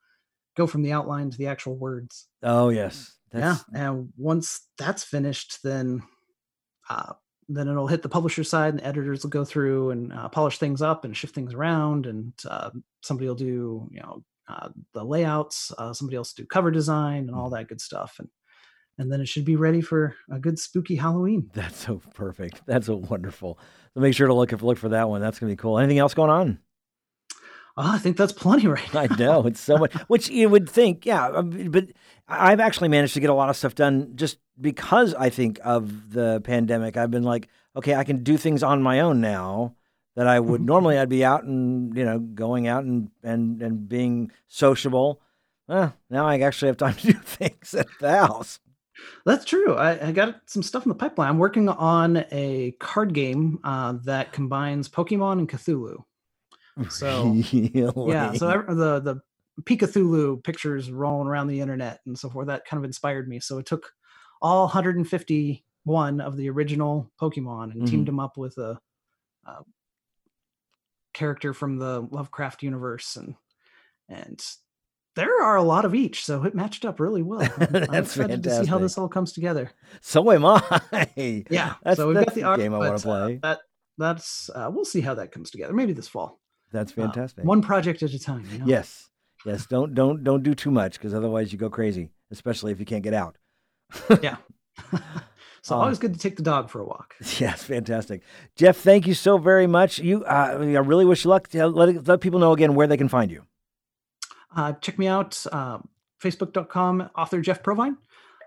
go 0.56 0.66
from 0.66 0.82
the 0.82 0.92
outline 0.92 1.30
to 1.30 1.38
the 1.38 1.48
actual 1.48 1.76
words. 1.76 2.28
Oh 2.42 2.70
yes. 2.70 3.12
That's... 3.30 3.64
Yeah. 3.72 3.88
And 3.88 4.12
once 4.16 4.68
that's 4.78 5.04
finished, 5.04 5.62
then 5.62 6.02
uh, 6.88 7.12
then 7.48 7.68
it'll 7.68 7.86
hit 7.86 8.02
the 8.02 8.08
publisher 8.08 8.44
side 8.44 8.74
and 8.74 8.82
editors 8.82 9.22
will 9.22 9.30
go 9.30 9.44
through 9.44 9.90
and 9.90 10.12
uh, 10.12 10.28
polish 10.28 10.58
things 10.58 10.82
up 10.82 11.04
and 11.04 11.16
shift 11.16 11.34
things 11.34 11.54
around 11.54 12.06
and 12.06 12.32
uh, 12.48 12.70
somebody 13.02 13.28
will 13.28 13.36
do 13.36 13.88
you 13.90 14.00
know 14.00 14.22
uh, 14.48 14.68
the 14.94 15.04
layouts 15.04 15.72
uh, 15.78 15.92
somebody 15.92 16.16
else 16.16 16.32
do 16.32 16.44
cover 16.44 16.70
design 16.70 17.28
and 17.28 17.34
all 17.34 17.50
that 17.50 17.68
good 17.68 17.80
stuff 17.80 18.16
and 18.18 18.28
and 18.98 19.12
then 19.12 19.20
it 19.20 19.28
should 19.28 19.44
be 19.44 19.56
ready 19.56 19.80
for 19.80 20.16
a 20.30 20.38
good 20.38 20.58
spooky 20.58 20.96
halloween 20.96 21.50
that's 21.54 21.78
so 21.78 22.00
perfect 22.14 22.62
that's 22.66 22.86
so 22.86 22.96
wonderful 22.96 23.58
so 23.94 24.00
make 24.00 24.14
sure 24.14 24.26
to 24.26 24.34
look 24.34 24.52
look 24.62 24.78
for 24.78 24.90
that 24.90 25.08
one 25.08 25.20
that's 25.20 25.38
gonna 25.38 25.52
be 25.52 25.56
cool 25.56 25.78
anything 25.78 25.98
else 25.98 26.14
going 26.14 26.30
on 26.30 26.58
Oh, 27.78 27.92
I 27.92 27.98
think 27.98 28.16
that's 28.16 28.32
plenty 28.32 28.66
right 28.68 28.94
now. 28.94 29.00
I 29.00 29.06
know 29.16 29.46
it's 29.46 29.60
so 29.60 29.76
much, 29.76 29.92
which 30.08 30.28
you 30.28 30.48
would 30.48 30.68
think, 30.68 31.04
yeah. 31.04 31.26
Um, 31.26 31.70
but 31.70 31.88
I've 32.28 32.60
actually 32.60 32.88
managed 32.88 33.14
to 33.14 33.20
get 33.20 33.30
a 33.30 33.34
lot 33.34 33.50
of 33.50 33.56
stuff 33.56 33.74
done 33.74 34.12
just 34.14 34.38
because 34.60 35.14
I 35.14 35.28
think 35.28 35.60
of 35.62 36.12
the 36.12 36.40
pandemic. 36.42 36.96
I've 36.96 37.10
been 37.10 37.22
like, 37.22 37.48
okay, 37.76 37.94
I 37.94 38.04
can 38.04 38.22
do 38.22 38.36
things 38.36 38.62
on 38.62 38.82
my 38.82 39.00
own 39.00 39.20
now 39.20 39.74
that 40.14 40.26
I 40.26 40.40
would 40.40 40.60
mm-hmm. 40.60 40.66
normally. 40.66 40.98
I'd 40.98 41.10
be 41.10 41.24
out 41.24 41.44
and 41.44 41.94
you 41.96 42.04
know 42.04 42.18
going 42.18 42.66
out 42.66 42.84
and 42.84 43.10
and 43.22 43.60
and 43.62 43.88
being 43.88 44.32
sociable. 44.48 45.20
Well, 45.68 45.94
now 46.08 46.26
I 46.26 46.38
actually 46.40 46.68
have 46.68 46.78
time 46.78 46.94
to 46.96 47.12
do 47.12 47.18
things 47.18 47.74
at 47.74 47.88
the 48.00 48.10
house. 48.10 48.58
That's 49.24 49.44
true. 49.44 49.74
I, 49.74 50.08
I, 50.08 50.12
got 50.12 50.40
some 50.46 50.62
stuff 50.62 50.84
in 50.84 50.88
the 50.88 50.94
pipeline. 50.94 51.28
I'm 51.28 51.38
working 51.38 51.68
on 51.68 52.24
a 52.30 52.74
card 52.78 53.12
game 53.12 53.58
uh, 53.64 53.94
that 54.04 54.32
combines 54.32 54.88
Pokemon 54.88 55.38
and 55.38 55.48
Cthulhu. 55.48 56.02
So 56.90 57.24
really? 57.30 57.70
yeah, 57.74 58.34
so 58.34 58.62
the 58.68 59.00
the 59.00 59.20
Pikachu 59.62 60.44
pictures 60.44 60.90
rolling 60.90 61.26
around 61.26 61.46
the 61.46 61.60
internet 61.60 62.00
and 62.04 62.18
so 62.18 62.28
forth 62.28 62.48
that 62.48 62.66
kind 62.66 62.78
of 62.78 62.84
inspired 62.84 63.28
me. 63.28 63.40
So 63.40 63.56
it 63.56 63.64
took 63.64 63.92
all 64.42 64.64
151 64.64 66.20
of 66.20 66.36
the 66.36 66.50
original 66.50 67.10
Pokemon 67.18 67.64
and 67.64 67.74
mm-hmm. 67.74 67.84
teamed 67.86 68.08
them 68.08 68.20
up 68.20 68.36
with 68.36 68.58
a, 68.58 68.78
a, 69.46 69.62
character 71.14 71.54
from 71.54 71.78
the 71.78 72.06
Lovecraft 72.10 72.62
universe 72.62 73.16
and 73.16 73.36
and 74.10 74.44
there 75.16 75.42
are 75.42 75.56
a 75.56 75.62
lot 75.62 75.84
of 75.84 75.94
each, 75.94 76.24
so 76.24 76.44
it 76.44 76.54
matched 76.54 76.84
up 76.84 77.00
really 77.00 77.22
well. 77.22 77.40
I'm, 77.58 77.66
I'm 77.76 77.82
That's 77.90 78.16
excited 78.16 78.42
to 78.44 78.60
see 78.60 78.66
how 78.66 78.78
this 78.78 78.96
all 78.96 79.08
comes 79.08 79.32
together. 79.32 79.70
So 80.00 80.30
am 80.30 80.44
I. 80.46 80.60
Yeah, 81.50 81.74
That's, 81.82 81.96
so 81.96 82.06
we've 82.08 82.14
that's 82.16 82.26
got 82.26 82.34
the 82.34 82.42
art 82.44 82.60
game 82.60 82.74
I 82.74 82.78
want 82.78 82.98
to 82.98 83.08
uh, 83.10 83.24
play. 83.26 83.38
that 83.42 83.60
that's 83.98 84.50
uh, 84.54 84.70
we'll 84.72 84.84
see 84.84 85.00
how 85.00 85.14
that 85.14 85.32
comes 85.32 85.50
together. 85.50 85.72
Maybe 85.72 85.92
this 85.92 86.06
fall. 86.08 86.40
that's 86.70 86.92
Uh, 86.92 87.02
fantastic. 87.02 87.44
one 87.44 87.62
project 87.62 88.02
at 88.02 88.12
a 88.12 88.18
time. 88.18 88.46
You 88.52 88.58
know? 88.58 88.66
Yes. 88.66 89.08
Yes. 89.44 89.66
Don't 89.66 89.94
don't 89.94 90.22
don't 90.22 90.42
do 90.42 90.54
too 90.54 90.70
much 90.70 90.92
because 90.94 91.14
otherwise 91.14 91.52
you 91.52 91.58
go 91.58 91.70
crazy, 91.70 92.10
especially 92.30 92.72
if 92.72 92.78
you 92.80 92.86
can't 92.86 93.02
get 93.02 93.14
out. 93.14 93.36
Yeah. 94.22 94.36
so 95.62 95.74
Um, 95.76 95.80
always 95.82 95.98
good 95.98 96.12
to 96.14 96.20
take 96.20 96.36
the 96.36 96.42
dog 96.42 96.68
for 96.70 96.80
a 96.80 96.84
walk. 96.84 97.14
Yes, 97.38 97.62
fantastic, 97.64 98.22
Jeff. 98.56 98.76
Thank 98.76 99.06
you 99.06 99.14
so 99.14 99.38
very 99.38 99.66
much. 99.66 99.98
You, 99.98 100.24
uh, 100.24 100.58
I 100.60 100.78
really 100.80 101.04
wish 101.04 101.24
you 101.24 101.30
luck. 101.30 101.48
Let 101.54 102.06
let 102.06 102.20
people 102.20 102.38
know 102.40 102.52
again 102.52 102.74
where 102.74 102.86
they 102.86 102.96
can 102.96 103.08
find 103.08 103.30
you. 103.30 103.44
Uh, 104.54 104.72
check 104.74 104.98
me 104.98 105.06
out. 105.06 105.44
Uh, 105.50 105.78
Facebook.com 106.22 107.10
author 107.16 107.40
Jeff 107.40 107.62
Provine, 107.62 107.96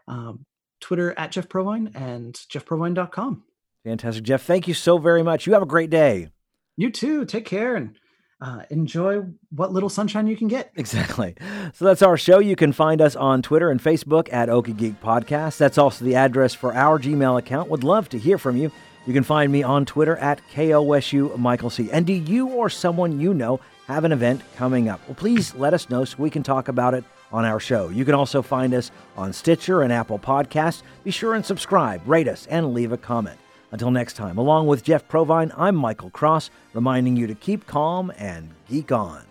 um, 0.08 0.46
Twitter 0.82 1.18
at 1.18 1.32
Jeff 1.32 1.48
Provine, 1.50 1.92
and 1.96 2.34
JeffProvine.com. 2.34 3.44
Fantastic, 3.86 4.24
Jeff. 4.24 4.44
Thank 4.44 4.68
you 4.68 4.74
so 4.74 4.98
very 4.98 5.24
much. 5.24 5.48
You 5.48 5.54
have 5.54 5.62
a 5.62 5.68
great 5.68 5.90
day. 5.90 6.30
You 6.76 6.92
too. 6.92 7.26
Take 7.26 7.46
care 7.46 7.76
and 7.76 7.96
uh, 8.42 8.64
enjoy 8.70 9.22
what 9.52 9.72
little 9.72 9.90
sunshine 9.90 10.28
you 10.28 10.38
can 10.38 10.48
get. 10.48 10.72
Exactly. 10.76 11.36
So 11.74 11.86
that's 11.86 12.02
our 12.02 12.18
show. 12.18 12.40
You 12.40 12.56
can 12.56 12.72
find 12.72 13.02
us 13.02 13.16
on 13.16 13.42
Twitter 13.42 13.70
and 13.70 13.82
Facebook 13.82 14.32
at 14.32 14.50
Okie 14.50 14.78
Geek 14.78 15.02
Podcast. 15.02 15.58
That's 15.58 15.78
also 15.78 16.06
the 16.06 16.16
address 16.16 16.54
for 16.54 16.74
our 16.74 17.00
Gmail 17.00 17.38
account. 17.38 17.70
Would 17.70 17.84
love 17.84 18.10
to 18.10 18.18
hear 18.18 18.38
from 18.38 18.58
you. 18.58 18.72
You 19.06 19.14
can 19.14 19.24
find 19.24 19.52
me 19.52 19.64
on 19.64 19.86
Twitter 19.86 20.16
at 20.18 20.42
KOSU 20.54 21.38
Michael 21.38 21.70
C. 21.70 21.90
And 21.92 22.06
do 22.06 22.14
you 22.14 22.50
or 22.50 22.70
someone 22.70 23.20
you 23.20 23.34
know 23.34 23.60
have 23.89 24.04
an 24.04 24.12
event 24.12 24.41
coming 24.56 24.88
up? 24.88 25.02
Well, 25.08 25.15
please 25.15 25.56
let 25.56 25.73
us 25.73 25.89
know 25.89 26.06
so 26.06 26.15
we 26.19 26.30
can 26.30 26.43
talk 26.43 26.67
about 26.67 26.93
it 26.93 27.04
on 27.32 27.43
our 27.43 27.60
show. 27.60 27.89
You 27.89 28.06
can 28.06 28.13
also 28.13 28.43
find 28.43 28.73
us 28.75 28.91
on 29.17 29.34
Stitcher 29.34 29.82
and 29.82 29.91
Apple 29.91 30.19
Podcasts. 30.19 30.84
Be 31.04 31.10
sure 31.10 31.34
and 31.34 31.43
subscribe, 31.43 32.08
rate 32.08 32.28
us, 32.28 32.45
and 32.52 32.73
leave 32.73 32.91
a 32.91 32.97
comment. 32.97 33.39
Until 33.71 33.89
next 33.89 34.13
time, 34.13 34.38
along 34.38 34.67
with 34.67 34.84
Jeff 34.84 35.08
Provine, 35.08 35.52
I'm 35.58 35.75
Michael 35.75 36.12
Cross, 36.12 36.52
reminding 36.73 37.17
you 37.17 37.25
to 37.28 37.36
keep 37.36 37.65
calm 37.65 38.12
and 38.17 38.52
geek 38.67 38.91
on. 38.91 39.23